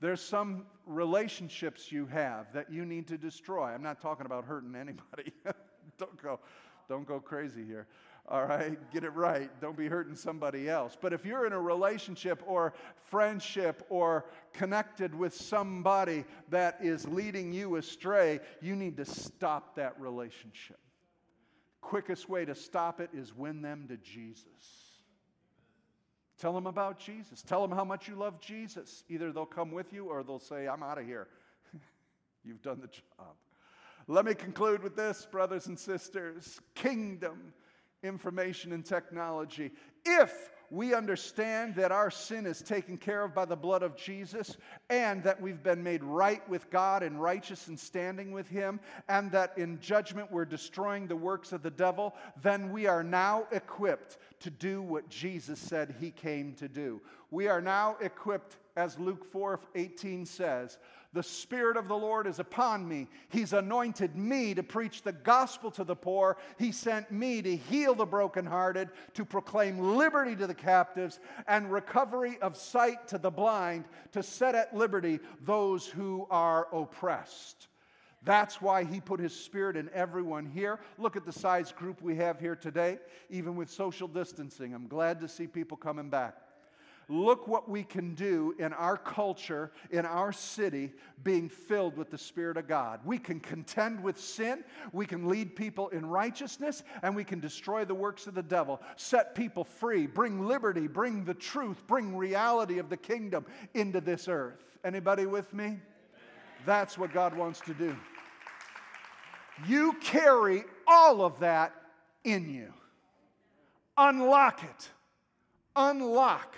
There's 0.00 0.20
some 0.20 0.66
relationships 0.84 1.90
you 1.90 2.06
have 2.06 2.52
that 2.52 2.70
you 2.70 2.84
need 2.84 3.06
to 3.08 3.16
destroy. 3.16 3.68
I'm 3.68 3.82
not 3.82 4.00
talking 4.00 4.26
about 4.26 4.44
hurting 4.44 4.74
anybody. 4.74 5.32
don't 5.98 6.20
go 6.22 6.40
don't 6.88 7.06
go 7.06 7.20
crazy 7.20 7.64
here 7.64 7.86
all 8.28 8.44
right? 8.44 8.78
Get 8.92 9.04
it 9.04 9.10
right. 9.10 9.50
Don't 9.60 9.76
be 9.76 9.88
hurting 9.88 10.14
somebody 10.14 10.68
else. 10.68 10.96
But 11.00 11.12
if 11.12 11.24
you're 11.24 11.46
in 11.46 11.52
a 11.52 11.60
relationship 11.60 12.42
or 12.46 12.72
friendship 13.10 13.84
or 13.88 14.26
connected 14.52 15.14
with 15.14 15.34
somebody 15.34 16.24
that 16.48 16.78
is 16.80 17.06
leading 17.08 17.52
you 17.52 17.76
astray, 17.76 18.40
you 18.60 18.76
need 18.76 18.96
to 18.98 19.04
stop 19.04 19.74
that 19.76 20.00
relationship. 20.00 20.78
Quickest 21.80 22.28
way 22.28 22.44
to 22.44 22.54
stop 22.54 23.00
it 23.00 23.10
is 23.12 23.36
win 23.36 23.60
them 23.60 23.86
to 23.88 23.96
Jesus. 23.96 24.46
Tell 26.38 26.52
them 26.52 26.66
about 26.66 26.98
Jesus. 26.98 27.42
Tell 27.42 27.60
them 27.60 27.76
how 27.76 27.84
much 27.84 28.08
you 28.08 28.14
love 28.14 28.40
Jesus. 28.40 29.04
Either 29.08 29.32
they'll 29.32 29.46
come 29.46 29.72
with 29.72 29.92
you 29.92 30.06
or 30.06 30.22
they'll 30.22 30.38
say, 30.38 30.68
I'm 30.68 30.82
out 30.82 30.98
of 30.98 31.06
here. 31.06 31.28
You've 32.44 32.62
done 32.62 32.80
the 32.80 32.88
job. 32.88 33.34
Let 34.08 34.24
me 34.24 34.34
conclude 34.34 34.82
with 34.82 34.96
this, 34.96 35.26
brothers 35.30 35.66
and 35.66 35.78
sisters. 35.78 36.60
Kingdom 36.74 37.52
information 38.02 38.72
and 38.72 38.84
technology. 38.84 39.70
If 40.04 40.50
we 40.70 40.94
understand 40.94 41.74
that 41.74 41.92
our 41.92 42.10
sin 42.10 42.46
is 42.46 42.62
taken 42.62 42.96
care 42.96 43.24
of 43.24 43.34
by 43.34 43.44
the 43.44 43.54
blood 43.54 43.82
of 43.82 43.94
Jesus 43.94 44.56
and 44.88 45.22
that 45.22 45.38
we've 45.38 45.62
been 45.62 45.82
made 45.82 46.02
right 46.02 46.46
with 46.48 46.70
God 46.70 47.02
and 47.02 47.20
righteous 47.20 47.68
and 47.68 47.78
standing 47.78 48.32
with 48.32 48.48
Him, 48.48 48.80
and 49.10 49.30
that 49.32 49.52
in 49.58 49.78
judgment 49.80 50.32
we're 50.32 50.46
destroying 50.46 51.06
the 51.06 51.14
works 51.14 51.52
of 51.52 51.62
the 51.62 51.70
devil, 51.70 52.14
then 52.40 52.72
we 52.72 52.86
are 52.86 53.04
now 53.04 53.46
equipped 53.52 54.16
to 54.40 54.48
do 54.48 54.80
what 54.80 55.10
Jesus 55.10 55.60
said 55.60 55.94
He 56.00 56.10
came 56.10 56.54
to 56.54 56.68
do. 56.68 57.02
we 57.30 57.48
are 57.48 57.60
now 57.60 57.96
equipped, 58.00 58.56
as 58.76 58.98
Luke 58.98 59.30
4 59.30 59.60
18 59.74 60.26
says, 60.26 60.78
the 61.14 61.22
Spirit 61.22 61.76
of 61.76 61.88
the 61.88 61.96
Lord 61.96 62.26
is 62.26 62.38
upon 62.38 62.88
me. 62.88 63.06
He's 63.28 63.52
anointed 63.52 64.16
me 64.16 64.54
to 64.54 64.62
preach 64.62 65.02
the 65.02 65.12
gospel 65.12 65.70
to 65.72 65.84
the 65.84 65.94
poor. 65.94 66.38
He 66.58 66.72
sent 66.72 67.12
me 67.12 67.42
to 67.42 67.54
heal 67.54 67.94
the 67.94 68.06
brokenhearted, 68.06 68.88
to 69.14 69.24
proclaim 69.24 69.96
liberty 69.96 70.34
to 70.36 70.46
the 70.46 70.54
captives, 70.54 71.20
and 71.46 71.70
recovery 71.70 72.38
of 72.40 72.56
sight 72.56 73.08
to 73.08 73.18
the 73.18 73.30
blind, 73.30 73.84
to 74.12 74.22
set 74.22 74.54
at 74.54 74.74
liberty 74.74 75.20
those 75.42 75.86
who 75.86 76.26
are 76.30 76.66
oppressed. 76.72 77.68
That's 78.24 78.62
why 78.62 78.84
he 78.84 79.00
put 79.00 79.20
his 79.20 79.34
spirit 79.34 79.76
in 79.76 79.90
everyone 79.92 80.46
here. 80.46 80.80
Look 80.96 81.16
at 81.16 81.26
the 81.26 81.32
size 81.32 81.72
group 81.72 82.00
we 82.00 82.16
have 82.16 82.40
here 82.40 82.56
today, 82.56 82.98
even 83.28 83.56
with 83.56 83.68
social 83.68 84.08
distancing. 84.08 84.72
I'm 84.72 84.86
glad 84.86 85.20
to 85.20 85.28
see 85.28 85.46
people 85.46 85.76
coming 85.76 86.08
back. 86.08 86.36
Look 87.08 87.48
what 87.48 87.68
we 87.68 87.82
can 87.82 88.14
do 88.14 88.54
in 88.58 88.72
our 88.72 88.96
culture, 88.96 89.72
in 89.90 90.06
our 90.06 90.32
city, 90.32 90.92
being 91.24 91.48
filled 91.48 91.96
with 91.96 92.10
the 92.10 92.18
Spirit 92.18 92.56
of 92.56 92.68
God. 92.68 93.00
We 93.04 93.18
can 93.18 93.40
contend 93.40 94.02
with 94.02 94.18
sin, 94.18 94.64
we 94.92 95.06
can 95.06 95.28
lead 95.28 95.56
people 95.56 95.88
in 95.88 96.06
righteousness, 96.06 96.82
and 97.02 97.14
we 97.14 97.24
can 97.24 97.40
destroy 97.40 97.84
the 97.84 97.94
works 97.94 98.26
of 98.26 98.34
the 98.34 98.42
devil, 98.42 98.80
set 98.96 99.34
people 99.34 99.64
free, 99.64 100.06
bring 100.06 100.46
liberty, 100.46 100.86
bring 100.86 101.24
the 101.24 101.34
truth, 101.34 101.82
bring 101.86 102.16
reality 102.16 102.78
of 102.78 102.88
the 102.88 102.96
kingdom 102.96 103.46
into 103.74 104.00
this 104.00 104.28
earth. 104.28 104.64
Anybody 104.84 105.26
with 105.26 105.52
me? 105.52 105.78
That's 106.64 106.96
what 106.96 107.12
God 107.12 107.36
wants 107.36 107.60
to 107.60 107.74
do. 107.74 107.96
You 109.66 109.94
carry 110.00 110.64
all 110.86 111.22
of 111.22 111.40
that 111.40 111.72
in 112.24 112.48
you. 112.48 112.72
Unlock 113.96 114.62
it. 114.64 114.88
Unlock 115.76 116.54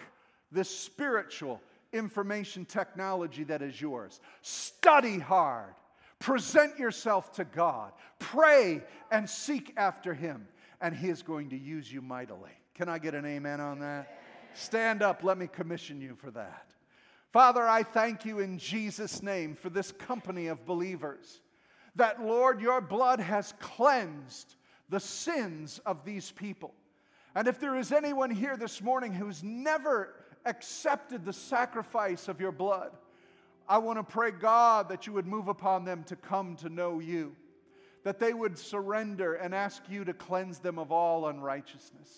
this 0.55 0.75
spiritual 0.75 1.61
information 1.93 2.64
technology 2.64 3.45
that 3.45 3.62
is 3.62 3.81
yours. 3.81 4.21
Study 4.43 5.19
hard. 5.19 5.75
Present 6.19 6.79
yourself 6.79 7.33
to 7.33 7.45
God. 7.45 7.93
Pray 8.19 8.83
and 9.11 9.29
seek 9.29 9.75
after 9.77 10.14
Him, 10.14 10.49
and 10.81 10.95
He 10.95 11.09
is 11.09 11.23
going 11.23 11.51
to 11.51 11.59
use 11.59 11.93
you 11.93 12.01
mightily. 12.01 12.53
Can 12.75 12.88
I 12.88 12.99
get 12.99 13.14
an 13.14 13.27
amen 13.27 13.61
on 13.61 13.81
that? 13.81 14.19
Stand 14.55 15.03
up. 15.03 15.23
Let 15.23 15.37
me 15.37 15.47
commission 15.47 16.01
you 16.01 16.14
for 16.14 16.31
that. 16.31 16.73
Father, 17.33 17.62
I 17.62 17.83
thank 17.83 18.25
you 18.25 18.38
in 18.38 18.59
Jesus' 18.59 19.23
name 19.23 19.55
for 19.55 19.69
this 19.69 19.90
company 19.93 20.47
of 20.47 20.64
believers. 20.64 21.40
That, 21.97 22.23
Lord, 22.23 22.61
your 22.61 22.81
blood 22.81 23.21
has 23.21 23.55
cleansed 23.59 24.55
the 24.88 25.01
sins 25.01 25.81
of 25.85 26.05
these 26.05 26.31
people. 26.31 26.75
And 27.35 27.49
if 27.49 27.59
there 27.59 27.77
is 27.77 27.90
anyone 27.90 28.31
here 28.31 28.57
this 28.57 28.81
morning 28.81 29.12
who's 29.12 29.43
never 29.43 30.14
accepted 30.45 31.25
the 31.25 31.33
sacrifice 31.33 32.29
of 32.29 32.41
your 32.41 32.53
blood, 32.53 32.93
I 33.69 33.79
want 33.79 33.99
to 33.99 34.05
pray, 34.05 34.31
God, 34.31 34.89
that 34.91 35.07
you 35.07 35.13
would 35.15 35.27
move 35.27 35.49
upon 35.49 35.85
them 35.85 36.05
to 36.05 36.17
come 36.17 36.57
to 36.57 36.69
know 36.69 37.01
you, 37.01 37.35
that 38.03 38.19
they 38.19 38.35
would 38.35 38.59
surrender 38.59 39.35
and 39.35 39.55
ask 39.55 39.83
you 39.89 40.05
to 40.05 40.13
cleanse 40.13 40.59
them 40.59 40.79
of 40.79 40.93
all 40.93 41.29
unrighteousness. 41.29 42.11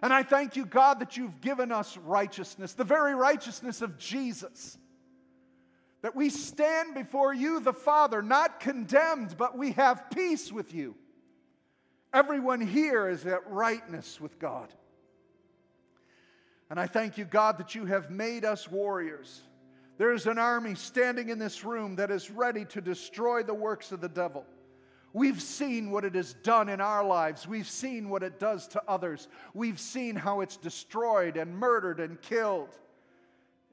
And 0.00 0.12
I 0.12 0.22
thank 0.22 0.54
you, 0.54 0.64
God, 0.64 1.00
that 1.00 1.16
you've 1.16 1.40
given 1.40 1.72
us 1.72 1.96
righteousness, 1.96 2.74
the 2.74 2.84
very 2.84 3.14
righteousness 3.14 3.82
of 3.82 3.98
Jesus. 3.98 4.78
That 6.02 6.14
we 6.14 6.30
stand 6.30 6.94
before 6.94 7.34
you, 7.34 7.58
the 7.58 7.72
Father, 7.72 8.22
not 8.22 8.60
condemned, 8.60 9.36
but 9.36 9.58
we 9.58 9.72
have 9.72 10.10
peace 10.10 10.52
with 10.52 10.72
you. 10.72 10.94
Everyone 12.14 12.60
here 12.60 13.08
is 13.08 13.26
at 13.26 13.50
rightness 13.50 14.20
with 14.20 14.38
God. 14.38 14.72
And 16.70 16.78
I 16.78 16.86
thank 16.86 17.16
you, 17.16 17.24
God, 17.24 17.58
that 17.58 17.74
you 17.74 17.86
have 17.86 18.10
made 18.10 18.44
us 18.44 18.70
warriors. 18.70 19.42
There 19.96 20.12
is 20.12 20.26
an 20.26 20.38
army 20.38 20.74
standing 20.74 21.28
in 21.28 21.38
this 21.38 21.64
room 21.64 21.96
that 21.96 22.10
is 22.10 22.30
ready 22.30 22.64
to 22.66 22.80
destroy 22.80 23.42
the 23.42 23.54
works 23.54 23.90
of 23.90 24.00
the 24.00 24.08
devil. 24.08 24.44
We've 25.12 25.40
seen 25.40 25.90
what 25.90 26.04
it 26.04 26.14
has 26.14 26.34
done 26.34 26.68
in 26.68 26.80
our 26.80 27.04
lives. 27.04 27.48
We've 27.48 27.68
seen 27.68 28.08
what 28.10 28.22
it 28.22 28.38
does 28.38 28.68
to 28.68 28.82
others. 28.86 29.26
We've 29.54 29.80
seen 29.80 30.14
how 30.14 30.42
it's 30.42 30.56
destroyed 30.56 31.36
and 31.36 31.56
murdered 31.56 31.98
and 31.98 32.20
killed. 32.20 32.78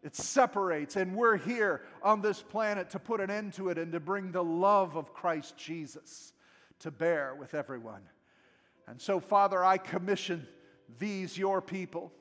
It 0.01 0.15
separates, 0.15 0.95
and 0.95 1.15
we're 1.15 1.37
here 1.37 1.81
on 2.01 2.21
this 2.21 2.41
planet 2.41 2.91
to 2.91 2.99
put 2.99 3.19
an 3.19 3.29
end 3.29 3.53
to 3.53 3.69
it 3.69 3.77
and 3.77 3.91
to 3.91 3.99
bring 3.99 4.31
the 4.31 4.43
love 4.43 4.95
of 4.95 5.13
Christ 5.13 5.57
Jesus 5.57 6.31
to 6.79 6.91
bear 6.91 7.35
with 7.35 7.53
everyone. 7.53 8.01
And 8.87 9.01
so, 9.01 9.19
Father, 9.19 9.63
I 9.63 9.77
commission 9.77 10.47
these, 10.99 11.37
your 11.37 11.61
people 11.61 12.11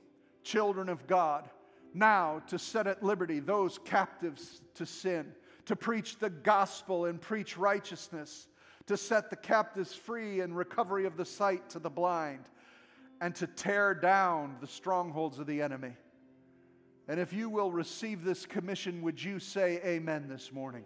children 0.44 0.88
of 0.88 1.07
God, 1.07 1.48
now 1.92 2.42
to 2.48 2.59
set 2.59 2.87
at 2.87 3.02
liberty 3.02 3.40
those 3.40 3.78
captives 3.85 4.61
to 4.74 4.87
sin, 4.87 5.33
to 5.66 5.74
preach 5.74 6.18
the 6.18 6.30
gospel 6.30 7.07
and 7.07 7.20
preach 7.20 7.57
righteousness, 7.57 8.46
to 8.87 8.96
set 8.96 9.30
the 9.30 9.37
captives 9.37 9.94
free 9.94 10.40
and 10.40 10.57
recovery 10.57 11.07
of 11.07 11.16
the 11.16 11.24
sight 11.24 11.70
to 11.70 11.78
the 11.78 11.90
blind, 11.90 12.44
and 13.20 13.35
to 13.35 13.46
tear 13.46 13.94
down 13.94 14.57
the 14.61 14.66
strongholds 14.66 15.38
of 15.38 15.46
the 15.46 15.62
enemy. 15.62 15.96
And 17.09 17.20
if 17.20 17.33
you 17.33 17.48
will 17.48 17.70
receive 17.70 18.24
this 18.24 18.46
commission, 18.46 19.02
would 19.02 19.22
you 19.22 19.38
say 19.38 19.80
amen 19.85 20.28
this 20.28 20.52
morning? 20.52 20.85